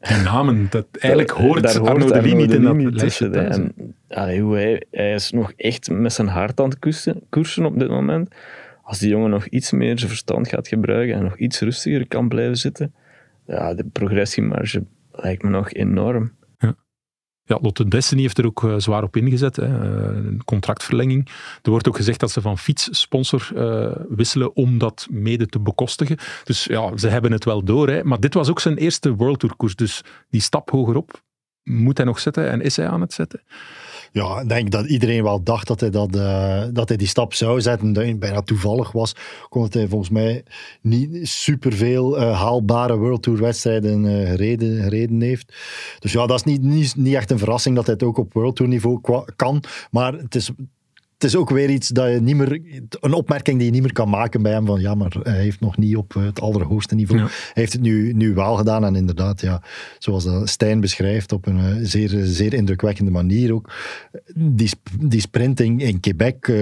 Die 0.00 0.16
namen, 0.16 0.66
dat, 0.70 0.86
eigenlijk 0.98 1.32
hoort 1.32 1.62
Daar 1.62 1.80
Arno 1.80 2.06
de 2.06 2.22
Lee 2.22 2.34
niet 2.34 2.52
in 2.52 2.62
dat 2.62 2.76
lijstje 2.76 3.30
tussen. 3.30 3.50
En, 3.50 3.94
allee, 4.08 4.40
hoe 4.40 4.54
hij, 4.54 4.82
hij 4.90 5.14
is 5.14 5.30
nog 5.30 5.52
echt 5.56 5.90
met 5.90 6.12
zijn 6.12 6.28
hart 6.28 6.60
aan 6.60 6.68
het 6.68 6.78
koersen, 6.78 7.20
koersen 7.28 7.64
op 7.64 7.78
dit 7.78 7.88
moment. 7.88 8.34
Als 8.82 8.98
die 8.98 9.08
jongen 9.08 9.30
nog 9.30 9.46
iets 9.46 9.72
meer 9.72 9.98
zijn 9.98 10.10
verstand 10.10 10.48
gaat 10.48 10.68
gebruiken 10.68 11.16
en 11.16 11.22
nog 11.22 11.38
iets 11.38 11.60
rustiger 11.60 12.08
kan 12.08 12.28
blijven 12.28 12.56
zitten, 12.56 12.94
ja, 13.46 13.74
de 13.74 13.84
progressiemarge 13.92 14.84
lijkt 15.12 15.42
me 15.42 15.50
nog 15.50 15.72
enorm. 15.72 16.32
Ja, 17.46 17.58
Lotte 17.62 17.88
Destiny 17.88 18.20
heeft 18.20 18.38
er 18.38 18.46
ook 18.46 18.64
eh, 18.64 18.74
zwaar 18.76 19.02
op 19.02 19.16
ingezet. 19.16 19.56
Hè. 19.56 19.64
eh, 19.64 20.16
een 20.16 20.44
contractverlenging. 20.44 21.28
Er 21.62 21.70
wordt 21.70 21.88
ook 21.88 21.96
gezegd 21.96 22.20
dat 22.20 22.30
ze 22.30 22.40
van 22.40 22.58
fietssponsor 22.58 23.50
eh, 23.54 23.96
wisselen 24.08 24.56
om 24.56 24.78
dat 24.78 25.06
mede 25.10 25.46
te 25.46 25.60
bekostigen. 25.60 26.16
Dus 26.44 26.64
ja, 26.64 26.96
ze 26.96 27.08
hebben 27.08 27.32
het 27.32 27.44
wel 27.44 27.64
door. 27.64 27.88
Hè. 27.88 28.04
Maar 28.04 28.20
dit 28.20 28.34
was 28.34 28.50
ook 28.50 28.60
zijn 28.60 28.76
eerste 28.76 29.14
World 29.14 29.38
Tour 29.38 29.56
koers. 29.56 29.76
Dus 29.76 30.02
die 30.30 30.40
stap 30.40 30.70
hogerop 30.70 31.22
moet 31.62 31.96
hij 31.96 32.06
nog 32.06 32.20
zetten 32.20 32.50
en 32.50 32.60
is 32.60 32.76
hij 32.76 32.88
aan 32.88 33.00
het 33.00 33.12
zetten. 33.12 33.40
Ja, 34.14 34.40
ik 34.40 34.48
denk 34.48 34.70
dat 34.70 34.86
iedereen 34.86 35.22
wel 35.22 35.42
dacht 35.42 35.66
dat 35.66 35.80
hij, 35.80 35.90
dat, 35.90 36.16
eh, 36.16 36.62
dat 36.72 36.88
hij 36.88 36.96
die 36.96 37.06
stap 37.06 37.34
zou 37.34 37.60
zetten. 37.60 37.92
Dat 37.92 38.04
het 38.04 38.18
bijna 38.18 38.42
toevallig 38.42 38.92
was. 38.92 39.14
Omdat 39.48 39.74
hij 39.74 39.88
volgens 39.88 40.10
mij 40.10 40.44
niet 40.80 41.28
superveel 41.28 42.18
eh 42.18 42.40
haalbare 42.40 42.96
World 42.96 43.22
Tour 43.22 43.40
wedstrijden 43.40 44.06
eh, 44.06 44.28
gereden, 44.30 44.82
gereden 44.82 45.20
heeft. 45.20 45.54
Dus 45.98 46.12
ja, 46.12 46.26
dat 46.26 46.38
is 46.38 46.44
niet, 46.44 46.62
niet, 46.62 46.96
niet 46.96 47.14
echt 47.14 47.30
een 47.30 47.38
verrassing 47.38 47.74
dat 47.76 47.84
hij 47.84 47.94
het 47.94 48.02
ook 48.02 48.18
op 48.18 48.32
World 48.32 48.56
Tour 48.56 48.70
niveau 48.70 49.00
kan. 49.36 49.62
Maar 49.90 50.12
het 50.12 50.34
is, 50.34 50.50
het 51.24 51.32
is 51.32 51.38
ook 51.38 51.50
weer 51.50 51.70
iets 51.70 51.88
dat 51.88 52.10
je 52.10 52.20
niet 52.20 52.36
meer... 52.36 52.60
Een 53.00 53.12
opmerking 53.12 53.56
die 53.56 53.66
je 53.66 53.72
niet 53.72 53.82
meer 53.82 53.92
kan 53.92 54.08
maken 54.08 54.42
bij 54.42 54.52
hem. 54.52 54.66
Van 54.66 54.80
ja, 54.80 54.94
maar 54.94 55.16
hij 55.22 55.40
heeft 55.40 55.60
nog 55.60 55.76
niet 55.76 55.96
op 55.96 56.14
het 56.14 56.40
allerhoogste 56.40 56.94
niveau. 56.94 57.20
Ja. 57.20 57.26
Hij 57.26 57.34
heeft 57.52 57.72
het 57.72 57.82
nu, 57.82 58.12
nu 58.12 58.34
wel 58.34 58.54
gedaan. 58.56 58.84
En 58.84 58.96
inderdaad, 58.96 59.40
ja, 59.40 59.62
zoals 59.98 60.24
dat 60.24 60.48
Stijn 60.48 60.80
beschrijft, 60.80 61.32
op 61.32 61.46
een 61.46 61.58
eh, 61.58 61.64
zeer, 61.82 62.08
zeer 62.24 62.54
indrukwekkende 62.54 63.10
manier 63.10 63.52
ook. 63.54 63.70
Die, 64.34 64.70
die 65.00 65.20
sprinting 65.20 65.82
in 65.82 66.00
Quebec, 66.00 66.48
eh, 66.48 66.56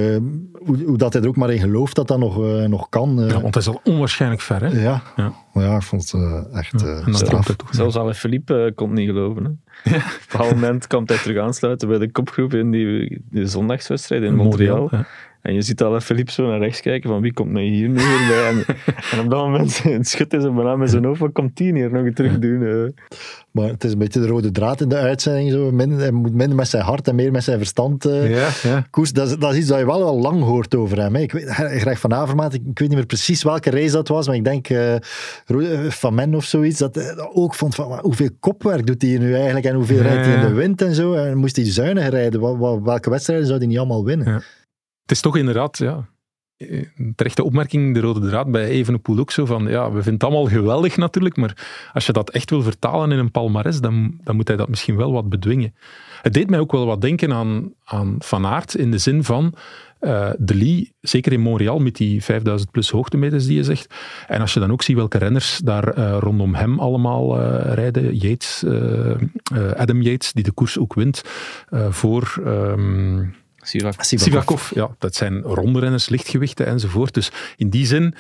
hoe, 0.53 0.83
hoe 0.87 0.99
dat 0.99 1.13
hij 1.13 1.23
er 1.23 1.29
ook 1.29 1.37
maar 1.37 1.51
in 1.53 1.61
gelooft 1.61 1.97
dat 1.97 2.09
dat 2.09 2.19
nog, 2.19 2.39
eh, 2.45 2.65
nog 2.65 2.89
kan. 2.89 3.21
eh, 3.23 3.29
Ja, 3.29 3.41
want 3.41 3.55
hij 3.55 3.63
is 3.63 3.69
al 3.69 3.81
onwaarschijnlijk 3.85 4.41
ver. 4.43 4.61
Hè. 4.63 4.83
ja. 4.83 5.03
Ja. 5.17 5.33
Maar 5.53 5.65
ja, 5.65 5.77
ik 5.77 5.83
vond 5.83 6.03
het 6.03 6.21
eh, 6.21 6.59
echt 6.59 6.83
eh, 6.83 7.15
straf. 7.15 7.57
Zelfs 7.71 7.97
Alain 7.97 8.15
Philippe 8.15 8.65
eh, 8.65 8.75
kon 8.75 8.89
het 8.89 8.99
niet 8.99 9.09
geloven. 9.09 9.45
Hè. 9.45 9.51
Op 9.51 10.03
een 10.03 10.03
bepaald 10.31 10.55
moment 10.55 10.87
komt 10.87 11.09
hij 11.09 11.19
terug 11.19 11.43
aansluiten 11.43 11.89
bij 11.89 11.99
de 11.99 12.11
kopgroep 12.11 12.55
in 12.55 12.71
die, 12.71 13.23
die 13.31 13.47
zondagswedstrijd 13.47 14.23
in 14.23 14.35
Montreal. 14.35 14.89
ja. 14.91 15.07
En 15.43 15.55
je 15.55 15.63
ziet 15.63 15.83
Alain 15.83 16.01
Philippe 16.01 16.33
zo 16.33 16.47
naar 16.47 16.59
rechts 16.59 16.81
kijken 16.81 17.11
van 17.11 17.21
wie 17.21 17.33
komt 17.33 17.51
mij 17.51 17.65
hier 17.65 17.89
nu 17.89 17.95
weer 17.95 18.27
bij. 18.29 18.49
En, 18.49 18.65
en 19.13 19.25
op 19.25 19.31
dat 19.31 19.41
moment 19.45 19.83
schudt 20.09 20.33
hij 20.33 20.41
zo 20.41 20.53
bijna 20.53 20.77
met 20.77 20.91
zijn 20.91 21.05
hoofd, 21.05 21.21
wat 21.21 21.33
komt 21.33 21.57
die 21.57 21.73
hier 21.73 21.91
nog 21.91 22.13
terug 22.15 22.39
doen? 22.39 22.95
Maar 23.51 23.69
het 23.69 23.85
is 23.85 23.93
een 23.93 23.99
beetje 23.99 24.21
de 24.21 24.27
rode 24.27 24.51
draad 24.51 24.81
in 24.81 24.89
de 24.89 24.97
uitzending. 24.97 25.51
Zo. 25.51 25.71
Minder, 25.73 25.99
hij 25.99 26.11
moet 26.11 26.35
minder 26.35 26.57
met 26.57 26.69
zijn 26.69 26.83
hart 26.83 27.09
en 27.09 27.15
meer 27.15 27.33
met 27.33 27.45
zijn 27.45 27.59
verstand 27.59 28.05
eh 28.05 28.31
Ja, 28.31 28.49
ja. 28.63 28.87
koers. 28.91 29.13
Dat 29.13 29.29
is, 29.29 29.37
dat 29.37 29.53
is 29.53 29.59
iets 29.59 29.69
dat 29.69 29.79
je 29.79 29.87
wel 29.87 30.03
al 30.03 30.19
lang 30.21 30.43
hoort 30.43 30.75
over 30.75 30.99
hem. 30.99 31.15
hè. 31.15 31.21
Ik 31.21 31.33
weet, 31.33 31.49
Greg 31.49 32.01
van 32.01 32.15
Avermaat, 32.15 32.55
ik, 32.55 32.61
ik 32.61 32.79
weet 32.79 32.89
niet 32.89 32.99
meer 32.99 33.07
precies 33.07 33.43
welke 33.43 33.71
race 33.71 33.93
dat 33.93 34.09
was, 34.09 34.27
maar 34.27 34.37
ik 34.37 34.45
denk 34.45 34.69
eh, 34.69 34.95
Van 35.89 36.15
Men 36.15 36.35
of 36.35 36.45
zoiets, 36.45 36.79
dat 36.79 37.17
ook 37.33 37.55
vond 37.55 37.75
van 37.75 37.99
hoeveel 38.03 38.31
kopwerk 38.41 38.87
doet 38.87 39.03
hij 39.03 39.19
nu 39.19 39.35
eigenlijk 39.35 39.65
en 39.65 39.75
hoeveel 39.75 39.97
Ja, 39.97 40.03
rijdt 40.03 40.27
hij 40.27 40.35
in 40.35 40.41
de 40.41 40.53
wind 40.55 40.83
en 40.83 40.95
zo. 40.95 41.15
En 41.15 41.37
moest 41.37 41.57
hij 41.57 41.65
zuinig 41.65 42.09
rijden? 42.09 42.59
Welke 42.85 43.11
wedstrijden 43.11 43.47
zou 43.47 43.59
hij 43.59 43.67
niet 43.67 43.79
allemaal 43.79 44.05
winnen? 44.05 44.43
Het 45.03 45.11
is 45.11 45.21
toch 45.21 45.37
inderdaad, 45.37 45.79
ja, 45.79 46.09
terechte 47.17 47.45
opmerking, 47.45 47.95
de 47.95 48.01
rode 48.01 48.29
draad 48.29 48.51
bij 48.51 48.67
Evenepoel 48.67 49.19
ook 49.19 49.31
zo 49.31 49.45
van, 49.45 49.67
ja, 49.69 49.85
we 49.85 50.03
vinden 50.03 50.13
het 50.13 50.25
allemaal 50.25 50.47
geweldig 50.47 50.97
natuurlijk, 50.97 51.37
maar 51.37 51.89
als 51.93 52.07
je 52.07 52.13
dat 52.13 52.31
echt 52.31 52.51
wil 52.51 52.63
vertalen 52.63 53.13
in 53.13 53.19
een 53.19 53.31
palmares, 53.31 53.81
dan, 53.81 54.21
dan 54.25 54.37
moet 54.37 54.49
hij 54.49 54.57
dat 54.57 54.69
misschien 54.69 54.97
wel 54.97 55.13
wat 55.13 55.29
bedwingen. 55.29 55.75
Het 56.23 56.33
deed 56.33 56.51
mij 56.51 56.59
ook 56.59 56.73
wel 56.73 56.87
wat 56.87 57.01
denken 57.01 57.33
aan, 57.33 57.73
aan 57.85 58.17
Van 58.19 58.47
Aert, 58.47 58.75
in 58.75 58.91
de 58.91 58.99
zin 58.99 59.25
van 59.25 59.55
eh, 59.99 60.31
De 60.39 60.55
Lee, 60.55 60.93
zeker 61.01 61.33
in 61.33 61.41
Montreal, 61.41 61.79
met 61.79 61.97
die 61.97 62.25
5000 62.25 62.71
plus 62.71 62.91
hoogtemeters 62.91 63.47
die 63.47 63.57
je 63.57 63.65
zegt. 63.65 63.95
En 64.27 64.41
als 64.41 64.55
je 64.55 64.61
dan 64.61 64.73
ook 64.73 64.83
ziet 64.83 64.97
welke 64.97 65.19
renners 65.19 65.59
daar 65.59 65.89
eh, 65.89 66.17
rondom 66.21 66.55
hem 66.55 66.79
allemaal 66.79 67.41
eh, 67.41 67.75
rijden, 67.75 68.17
Yates, 68.17 68.65
Adam 69.77 70.03
Yates, 70.03 70.33
die 70.33 70.45
de 70.45 70.53
koers 70.53 70.79
ook 70.79 70.95
wint, 70.95 71.23
voor... 71.91 72.43
ehm, 72.45 73.25
Sivak. 73.63 74.03
Sivakov, 74.03 74.75
ja, 74.75 74.91
dat 74.99 75.15
zijn 75.15 75.41
rondrenners, 75.41 76.09
lichtgewichten 76.09 76.67
enzovoort. 76.67 77.15
Dus 77.15 77.31
in 77.57 77.69
die 77.71 77.87
zin, 77.87 78.15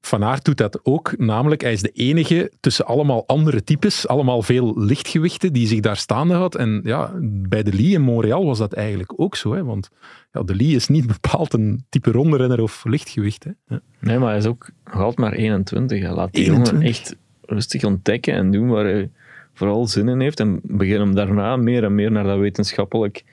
Van 0.00 0.24
Aert 0.24 0.44
doet 0.44 0.56
dat 0.56 0.80
ook. 0.82 1.18
Namelijk, 1.18 1.60
hij 1.60 1.72
is 1.72 1.82
de 1.82 1.90
enige 1.90 2.52
tussen 2.60 2.86
allemaal 2.86 3.26
andere 3.26 3.64
types, 3.64 4.08
allemaal 4.08 4.42
veel 4.42 4.78
lichtgewichten, 4.78 5.52
die 5.52 5.66
zich 5.66 5.80
daar 5.80 5.96
staande 5.96 6.34
had. 6.34 6.54
En 6.54 6.80
ja, 6.84 7.12
bij 7.22 7.62
de 7.62 7.72
Lee 7.72 7.92
in 7.92 8.00
Montreal 8.00 8.44
was 8.44 8.58
dat 8.58 8.72
eigenlijk 8.72 9.12
ook 9.16 9.36
zo. 9.36 9.54
Hè, 9.54 9.64
want 9.64 9.88
ja, 10.32 10.42
de 10.42 10.54
Lee 10.54 10.74
is 10.74 10.88
niet 10.88 11.06
bepaald 11.06 11.52
een 11.52 11.84
type 11.88 12.10
rondrenner 12.10 12.62
of 12.62 12.84
lichtgewicht. 12.84 13.44
Hè. 13.44 13.50
Ja. 13.66 13.80
Nee, 13.98 14.18
maar 14.18 14.28
hij 14.28 14.38
is 14.38 14.46
ook 14.46 14.70
nog 14.84 14.94
altijd 14.94 15.18
maar 15.18 15.32
21. 15.32 16.02
Hij 16.02 16.12
laat 16.12 16.32
die 16.32 16.44
21. 16.44 16.72
jongen 16.72 16.88
echt 16.88 17.16
rustig 17.42 17.84
ontdekken 17.84 18.34
en 18.34 18.50
doen 18.50 18.68
waar 18.68 18.84
hij 18.84 19.10
vooral 19.54 19.86
zin 19.86 20.08
in 20.08 20.20
heeft. 20.20 20.40
En 20.40 20.60
begin 20.62 21.00
hem 21.00 21.14
daarna 21.14 21.56
meer 21.56 21.84
en 21.84 21.94
meer 21.94 22.10
naar 22.10 22.24
dat 22.24 22.38
wetenschappelijk 22.38 23.24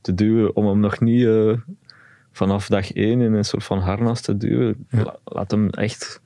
te 0.00 0.14
duwen, 0.14 0.56
om 0.56 0.66
hem 0.66 0.80
nog 0.80 1.00
niet 1.00 1.24
eh, 1.26 1.52
vanaf 2.32 2.66
dag 2.68 2.92
één 2.92 3.20
in 3.20 3.32
een 3.32 3.44
soort 3.44 3.64
van 3.64 3.78
harnas 3.78 4.20
te 4.20 4.36
duwen. 4.36 4.86
La- 4.90 5.16
laat 5.24 5.50
hem 5.50 5.68
echt... 5.70 6.20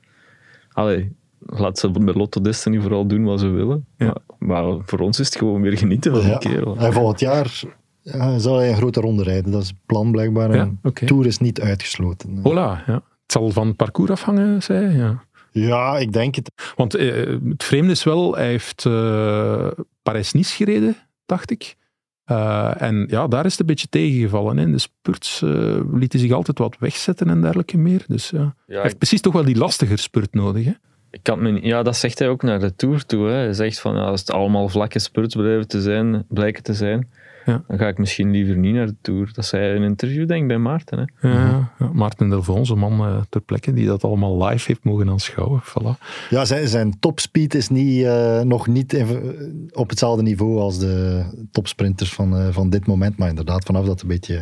Allee, 0.72 1.12
laat 1.38 1.78
ze 1.78 1.90
met 1.90 2.14
Lotto 2.14 2.40
Destiny 2.40 2.80
vooral 2.80 3.06
doen 3.06 3.24
wat 3.24 3.40
ze 3.40 3.48
willen. 3.48 3.86
Ja. 3.96 4.16
Maar, 4.38 4.64
maar 4.64 4.78
voor 4.84 4.98
ons 4.98 5.18
is 5.20 5.26
het 5.26 5.36
gewoon 5.36 5.60
weer 5.60 5.78
genieten 5.78 6.12
van 6.12 6.20
die 6.20 6.30
Ja. 6.30 6.38
kerel. 6.38 6.76
En 6.76 6.92
volgend 6.92 7.20
jaar 7.20 7.62
ja, 8.02 8.38
zal 8.38 8.56
hij 8.58 8.68
een 8.70 8.76
grote 8.76 9.00
ronde 9.00 9.22
rijden. 9.22 9.52
Dat 9.52 9.62
is 9.62 9.68
het 9.68 9.76
plan 9.86 10.10
blijkbaar. 10.12 10.54
Ja, 10.54 10.60
En 10.60 10.78
oké. 10.82 11.06
Tour 11.06 11.26
is 11.26 11.38
niet 11.38 11.60
uitgesloten. 11.60 12.38
Voilà, 12.38 12.84
ja. 12.86 13.02
Het 13.22 13.32
zal 13.32 13.50
van 13.50 13.66
het 13.66 13.76
parcours 13.76 14.10
afhangen, 14.10 14.62
zei 14.62 14.86
hij. 14.86 14.94
Ja. 14.96 15.24
Ja, 15.50 15.98
ik 15.98 16.12
denk 16.12 16.34
het. 16.34 16.50
Want 16.76 16.94
eh, 16.94 17.38
het 17.48 17.64
vreemde 17.64 17.90
is 17.92 18.04
wel, 18.04 18.34
hij 18.34 18.46
heeft 18.46 18.86
eh 18.86 19.68
Parijs-Nice 20.02 20.54
gereden, 20.56 20.96
dacht 21.26 21.50
ik. 21.50 21.76
Eh, 22.24 22.82
en 22.82 23.06
ja, 23.08 23.28
daar 23.28 23.44
is 23.44 23.50
het 23.50 23.60
een 23.60 23.66
beetje 23.66 23.88
tegengevallen. 23.88 24.56
Hè. 24.56 24.70
De 24.70 24.78
spurts 24.78 25.42
eh, 25.42 25.80
lieten 25.92 26.18
zich 26.18 26.32
altijd 26.32 26.58
wat 26.58 26.76
wegzetten 26.78 27.30
en 27.30 27.40
dergelijke 27.40 27.78
meer. 27.78 28.04
Dus 28.06 28.30
ja. 28.30 28.38
hij 28.38 28.76
Ja, 28.76 28.82
heeft 28.82 28.98
precies 28.98 29.20
toch 29.20 29.32
wel 29.32 29.44
die 29.44 29.56
lastiger 29.56 29.98
spurt 29.98 30.34
nodig. 30.34 30.64
Hè. 30.64 30.72
Ik 31.14 31.20
kan 31.22 31.42
me, 31.42 31.50
niet- 31.50 31.64
ja, 31.64 31.82
dat 31.82 31.96
zegt 31.96 32.18
hij 32.18 32.28
ook 32.28 32.42
naar 32.42 32.60
de 32.60 32.74
Tour 32.76 33.06
toe. 33.06 33.26
Hè. 33.26 33.34
Hij 33.34 33.52
zegt 33.52 33.80
van, 33.80 33.94
ja, 33.94 34.00
als 34.04 34.20
het 34.20 34.30
allemaal 34.30 34.68
vlakke 34.68 34.98
spurts 34.98 35.34
blijven 35.34 35.68
te 35.68 35.80
zijn, 35.82 36.24
blijken 36.28 36.62
te 36.62 36.74
zijn, 36.74 37.08
Ja. 37.44 37.62
dan 37.68 37.78
ga 37.78 37.88
ik 37.88 37.98
misschien 37.98 38.30
liever 38.30 38.56
niet 38.56 38.74
naar 38.74 38.86
de 38.86 38.94
Tour. 39.00 39.30
Dat 39.32 39.44
zei 39.46 39.62
hij 39.62 39.74
in 39.74 39.82
een 39.82 39.88
interview, 39.88 40.28
denk 40.28 40.42
ik, 40.42 40.48
bij 40.48 40.58
Maarten. 40.58 41.06
Hè. 41.20 41.28
Ja, 41.28 41.70
ja, 41.78 41.90
Maarten 41.92 42.28
Delvaux, 42.28 42.58
onze 42.58 42.74
man 42.74 42.92
eh, 43.00 43.16
ter 43.28 43.40
plekke, 43.40 43.72
die 43.72 43.86
dat 43.86 44.04
allemaal 44.04 44.44
live 44.46 44.64
heeft 44.66 44.84
mogen 44.84 45.08
aanschouwen. 45.10 45.62
Voilà. 45.62 45.98
Ja, 46.30 46.44
zijn, 46.44 46.68
zijn 46.68 46.98
topspeed 47.00 47.54
is 47.54 47.68
niet, 47.68 48.04
eh, 48.04 48.40
nog 48.40 48.66
niet 48.66 48.92
in- 48.92 49.68
op 49.72 49.88
hetzelfde 49.90 50.22
niveau 50.22 50.58
als 50.60 50.78
de 50.78 51.24
topsprinters 51.50 52.12
van, 52.12 52.36
eh, 52.36 52.48
van 52.50 52.70
dit 52.70 52.86
moment. 52.86 53.16
Maar 53.18 53.28
inderdaad, 53.28 53.64
vanaf 53.64 53.86
dat 53.86 54.02
een 54.02 54.08
beetje 54.08 54.40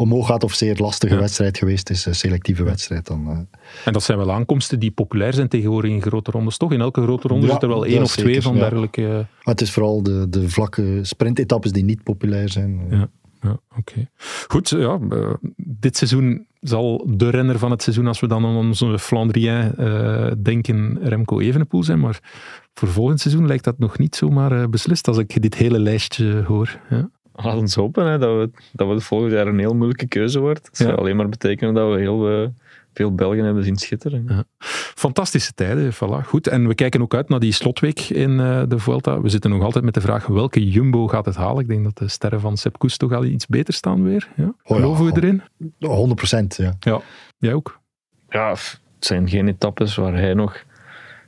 omhoog 0.00 0.26
gaat 0.26 0.44
of 0.44 0.54
zeer 0.54 0.76
lastige 0.78 1.14
Ja. 1.14 1.20
wedstrijd 1.20 1.58
geweest 1.58 1.90
is, 1.90 2.04
een 2.06 2.14
selectieve 2.14 2.62
wedstrijd, 2.62 3.06
dan... 3.06 3.26
eh, 3.30 3.38
En 3.84 3.92
dat 3.92 4.02
zijn 4.02 4.18
wel 4.18 4.32
aankomsten 4.32 4.78
die 4.78 4.90
populair 4.90 5.34
zijn 5.34 5.48
tegenwoordig 5.48 5.90
in 5.90 6.02
grote 6.02 6.30
rondes. 6.30 6.56
Toch? 6.56 6.72
In 6.72 6.80
elke 6.80 7.02
grote 7.02 7.28
ronde 7.28 7.46
Ja, 7.46 7.52
zit 7.52 7.62
er 7.62 7.68
wel 7.68 7.86
één 7.86 8.02
of 8.02 8.10
zeker, 8.10 8.22
twee 8.30 8.42
van 8.42 8.54
ja. 8.54 8.60
dergelijke... 8.60 9.00
maar 9.02 9.26
het 9.54 9.60
is 9.60 9.70
vooral 9.70 10.02
de, 10.02 10.26
de 10.28 10.48
vlakke 10.48 10.98
sprintetappes 11.02 11.72
die 11.72 11.84
niet 11.84 12.02
populair 12.02 12.48
zijn. 12.48 12.86
Ja. 12.90 13.08
Ja, 13.42 13.58
oké. 13.78 14.08
Goed, 14.48 14.68
ja, 14.68 14.98
eh, 15.10 15.34
dit 15.56 15.96
seizoen 15.96 16.46
zal 16.60 17.06
de 17.16 17.30
renner 17.30 17.58
van 17.58 17.70
het 17.70 17.82
seizoen, 17.82 18.06
als 18.06 18.20
we 18.20 18.26
dan 18.26 18.44
aan 18.46 18.56
onze 18.56 18.98
Flandrien 18.98 19.76
eh, 19.76 20.30
denken, 20.42 20.98
Remco 21.02 21.40
Evenepoel 21.40 21.82
zijn. 21.82 22.00
Maar 22.00 22.20
voor 22.74 22.88
volgend 22.88 23.20
seizoen 23.20 23.46
lijkt 23.46 23.64
dat 23.64 23.78
nog 23.78 23.98
niet 23.98 24.16
zomaar 24.16 24.52
eh, 24.62 24.68
beslist 24.68 25.08
als 25.08 25.18
ik 25.18 25.42
dit 25.42 25.54
hele 25.54 25.78
lijstje 25.78 26.42
hoor. 26.46 26.80
Ja. 26.90 27.10
Laat 27.42 27.56
ons 27.56 27.74
hopen 27.74 28.06
hè, 28.06 28.18
dat, 28.18 28.36
we, 28.36 28.50
dat 28.72 28.86
we 28.88 28.94
het 28.94 29.02
volgend 29.04 29.32
jaar 29.32 29.46
een 29.46 29.58
heel 29.58 29.74
moeilijke 29.74 30.06
keuze 30.06 30.40
wordt. 30.40 30.64
Dat 30.64 30.76
zou 30.76 30.90
Ja. 30.90 30.94
alleen 30.96 31.16
maar 31.16 31.28
betekenen 31.28 31.74
dat 31.74 31.92
we 31.92 31.98
heel 31.98 32.28
eh, 32.42 32.48
veel 32.94 33.14
Belgen 33.14 33.44
hebben 33.44 33.64
zien 33.64 33.76
schitteren. 33.76 34.24
Ja. 34.28 34.44
Fantastische 34.94 35.52
tijden, 35.54 35.92
voilà. 35.94 36.24
Goed, 36.26 36.46
en 36.46 36.68
we 36.68 36.74
kijken 36.74 37.02
ook 37.02 37.14
uit 37.14 37.28
naar 37.28 37.40
die 37.40 37.52
slotweek 37.52 38.00
in 38.00 38.40
eh, 38.40 38.62
de 38.68 38.78
Vuelta. 38.78 39.20
We 39.20 39.28
zitten 39.28 39.50
nog 39.50 39.62
altijd 39.62 39.84
met 39.84 39.94
de 39.94 40.00
vraag, 40.00 40.26
welke 40.26 40.68
Jumbo 40.68 41.06
gaat 41.08 41.24
het 41.24 41.36
halen? 41.36 41.62
Ik 41.62 41.68
denk 41.68 41.84
dat 41.84 41.98
de 41.98 42.08
sterren 42.08 42.40
van 42.40 42.56
Sepp 42.56 42.78
Koes 42.78 42.96
toch 42.96 43.12
al 43.12 43.24
iets 43.24 43.46
beter 43.46 43.74
staan 43.74 44.02
weer. 44.04 44.28
Ja? 44.36 44.42
ja, 44.44 44.54
Geloven 44.62 45.04
we 45.04 45.10
oh. 45.10 45.16
erin? 45.16 45.42
100 45.78 46.14
procent, 46.14 46.56
ja. 46.56 46.76
Ja. 46.80 47.00
Jij 47.38 47.54
ook? 47.54 47.80
Ja, 48.28 48.50
het 48.50 48.78
zijn 48.98 49.28
geen 49.28 49.48
etappes 49.48 49.96
waar 49.96 50.14
hij 50.14 50.34
nog 50.34 50.64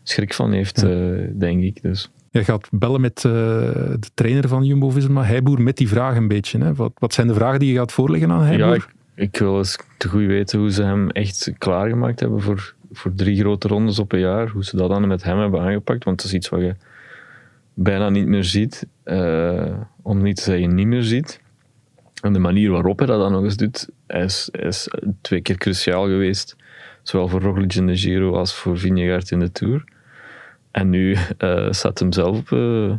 schrik 0.03 0.35
van 0.35 0.53
heeft, 0.53 0.83
eh, 0.83 0.91
denk 1.35 1.63
ik. 1.63 1.83
Dus. 1.83 2.11
Jij 2.33 2.45
gaat 2.45 2.69
bellen 2.71 3.01
met 3.01 3.17
eh, 3.25 3.33
de 3.33 4.11
trainer 4.15 4.49
van 4.49 4.65
Jumbo-Visma, 4.65 5.23
Heiboer, 5.25 5.63
met 5.63 5.77
die 5.77 5.89
vraag 5.89 6.17
een 6.17 6.29
beetje. 6.29 6.59
Hè? 6.59 6.75
Wat, 6.75 6.93
wat 6.99 7.15
zijn 7.15 7.27
de 7.27 7.35
vragen 7.35 7.59
die 7.59 7.73
je 7.73 7.79
gaat 7.79 7.93
voorleggen 7.93 8.31
aan 8.31 8.43
Heiboer? 8.43 8.67
Ja, 8.67 8.75
ik, 8.75 8.89
ik 9.15 9.37
wil 9.37 9.59
eens 9.59 9.79
te 9.99 10.09
goed 10.09 10.27
weten 10.27 10.59
hoe 10.59 10.71
ze 10.71 10.83
hem 10.83 11.11
echt 11.11 11.53
klaargemaakt 11.59 12.21
hebben 12.21 12.41
voor, 12.41 12.75
voor 12.93 13.15
drie 13.15 13.39
grote 13.41 13.69
rondes 13.69 13.99
op 13.99 14.13
een 14.13 14.19
jaar. 14.21 14.49
Hoe 14.49 14.65
ze 14.65 14.77
dat 14.77 14.89
dan 14.91 15.07
met 15.07 15.23
hem 15.23 15.39
hebben 15.39 15.61
aangepakt. 15.61 16.05
Want 16.05 16.17
dat 16.17 16.27
is 16.27 16.35
iets 16.35 16.49
wat 16.49 16.61
je 16.61 16.75
bijna 17.75 18.09
niet 18.09 18.27
meer 18.27 18.45
ziet. 18.45 18.87
eh, 19.05 19.73
om 20.03 20.23
niet 20.23 20.37
te 20.37 20.43
zeggen 20.43 20.75
niet 20.75 20.87
meer 20.87 21.03
ziet. 21.03 21.41
En 22.23 22.33
de 22.33 22.39
manier 22.39 22.71
waarop 22.71 22.99
hij 22.99 23.07
dat 23.07 23.21
dan 23.21 23.33
nog 23.33 23.45
eens 23.45 23.57
doet, 23.57 23.89
hij 24.07 24.25
is, 24.25 24.49
hij 24.53 24.69
is 24.69 24.89
twee 25.21 25.41
keer 25.41 25.57
cruciaal 25.57 26.05
geweest. 26.05 26.57
Zowel 27.03 27.29
voor 27.29 27.41
Roglic 27.41 27.75
in 27.75 27.87
de 27.87 27.97
Giro 27.97 28.35
als 28.35 28.55
voor 28.55 28.79
Vingegaard 28.79 29.31
in 29.31 29.39
de 29.39 29.53
Tour. 29.53 29.85
En 30.73 30.91
nu 30.91 31.17
eh 31.39 31.67
staat 31.71 31.99
hem 31.99 32.13
zelf 32.13 32.39
op, 32.39 32.53
eh, 32.53 32.93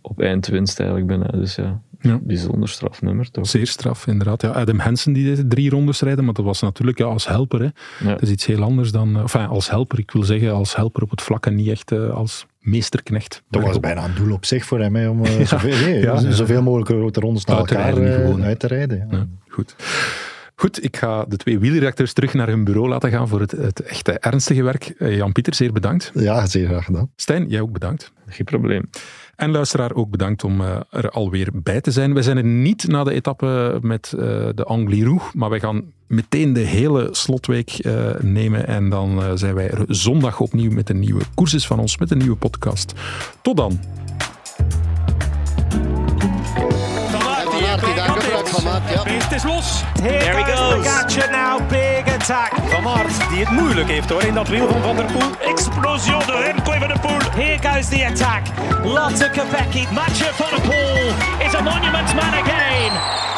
op 0.00 0.20
eindwinst 0.20 0.78
eigenlijk 0.80 1.08
bijna. 1.08 1.38
Dus 1.38 1.54
ja, 1.54 1.80
Ja. 2.00 2.18
bijzonder 2.22 2.68
strafnummer 2.68 3.30
toch. 3.30 3.46
Zeer 3.46 3.66
straf, 3.66 4.06
inderdaad. 4.06 4.42
Ja, 4.42 4.48
Adam 4.50 4.78
Hansen 4.78 5.12
die 5.12 5.34
deed 5.34 5.50
drie 5.50 5.70
rondes 5.70 6.00
rijden, 6.00 6.24
maar 6.24 6.34
dat 6.34 6.44
was 6.44 6.60
natuurlijk 6.60 6.98
ja, 6.98 7.04
als 7.04 7.26
helper. 7.28 7.60
Hè. 7.60 7.68
Ja. 8.06 8.10
Dat 8.12 8.22
is 8.22 8.30
iets 8.30 8.46
heel 8.46 8.62
anders 8.62 8.90
dan... 8.92 9.14
eh, 9.16 9.20
Enfin, 9.22 9.46
als 9.46 9.70
helper, 9.70 9.98
ik 9.98 10.10
wil 10.10 10.22
zeggen 10.22 10.52
als 10.52 10.76
helper 10.76 11.02
op 11.02 11.10
het 11.10 11.22
vlak 11.22 11.46
en 11.46 11.54
niet 11.54 11.68
echt 11.68 11.92
eh, 11.92 12.10
als 12.10 12.46
meesterknecht. 12.60 13.42
Dat 13.50 13.62
was 13.62 13.80
bijna 13.80 14.04
een 14.04 14.14
doel 14.14 14.32
op 14.34 14.44
zich 14.44 14.64
voor 14.64 14.80
hem, 14.80 14.96
hè, 14.96 15.08
om 15.08 15.26
zoveel, 15.26 15.76
nee, 15.86 16.00
Ja, 16.00 16.30
zoveel 16.32 16.62
mogelijk 16.62 16.90
grote 16.90 17.20
rondes 17.20 17.44
naar 17.44 17.56
Uit 17.56 17.68
te 17.68 17.74
elkaar 17.74 17.94
rijden, 17.94 18.20
gewoon. 18.26 18.42
uit 18.44 18.58
te 18.58 18.66
rijden. 18.66 18.98
Ja. 19.10 19.16
Ja, 19.16 19.26
goed. 19.48 19.76
Goed, 20.58 20.84
ik 20.84 20.96
ga 20.96 21.24
de 21.24 21.36
twee 21.36 21.58
wielrechters 21.58 22.12
terug 22.12 22.34
naar 22.34 22.48
hun 22.48 22.64
bureau 22.64 22.88
laten 22.88 23.10
gaan 23.10 23.28
voor 23.28 23.40
het, 23.40 23.50
het 23.50 23.80
echte 23.80 24.12
ernstige 24.18 24.62
werk. 24.62 24.94
Eh, 24.98 25.16
Jan-Pieter, 25.16 25.54
zeer 25.54 25.72
bedankt. 25.72 26.10
Ja, 26.14 26.46
zeer 26.46 26.66
graag 26.68 26.84
gedaan. 26.84 27.10
Stijn, 27.16 27.48
jij 27.48 27.60
ook 27.60 27.72
bedankt. 27.72 28.12
Geen 28.26 28.44
probleem. 28.44 28.90
En 29.36 29.50
luisteraar, 29.50 29.94
ook 29.94 30.10
bedankt 30.10 30.44
om 30.44 30.60
eh, 30.60 30.80
er 30.90 31.10
alweer 31.10 31.48
bij 31.52 31.80
te 31.80 31.90
zijn. 31.90 32.14
Wij 32.14 32.22
zijn 32.22 32.36
er 32.36 32.44
niet 32.44 32.86
na 32.86 33.04
de 33.04 33.12
etappe 33.12 33.78
met 33.82 34.12
eh, 34.12 34.20
de 34.54 34.64
Angliru, 34.64 35.18
maar 35.32 35.50
wij 35.50 35.60
gaan 35.60 35.92
meteen 36.06 36.52
de 36.52 36.60
hele 36.60 37.08
slotweek 37.10 37.70
eh, 37.70 38.14
nemen. 38.20 38.66
En 38.66 38.88
dan 38.88 39.22
eh, 39.22 39.30
zijn 39.34 39.54
wij 39.54 39.70
er 39.70 39.84
zondag 39.88 40.40
opnieuw 40.40 40.70
met 40.70 40.90
een 40.90 40.98
nieuwe 40.98 41.22
courses 41.34 41.66
van 41.66 41.78
ons, 41.78 41.98
met 41.98 42.10
een 42.10 42.18
nieuwe 42.18 42.36
podcast. 42.36 42.92
Tot 43.42 43.56
dan. 43.56 43.80
Het 49.26 49.34
is 49.34 49.42
los. 49.42 49.82
Here 50.02 50.18
There 50.18 50.36
he 50.36 50.44
goes 50.44 50.58
goes. 50.58 50.86
Pogacar 50.86 51.30
now, 51.30 51.68
big 51.68 52.14
attack. 52.14 52.52
Van 52.68 52.86
Aert, 52.86 53.30
die 53.30 53.44
het 53.44 53.50
moeilijk 53.50 53.88
heeft 53.88 54.10
hoor 54.10 54.22
in 54.22 54.34
dat 54.34 54.48
wiel 54.48 54.68
van 54.68 54.82
Van 54.82 54.96
der 54.96 55.04
Poel. 55.04 55.50
Explosie 55.50 56.12
de 56.26 56.42
Remco 56.44 56.72
van 56.72 56.88
der 56.88 56.98
Poel. 57.00 57.18
Here 57.34 57.58
goes 57.62 57.88
the 57.88 58.06
attack. 58.06 58.42
Lotte 58.84 59.30
Kopecky. 59.30 59.86
Mathieu 59.92 60.32
van 60.32 60.50
der 60.50 60.60
Poel 60.60 61.46
is 61.46 61.54
a 61.54 61.60
monument 61.60 62.14
man 62.14 62.34
again. 62.34 63.35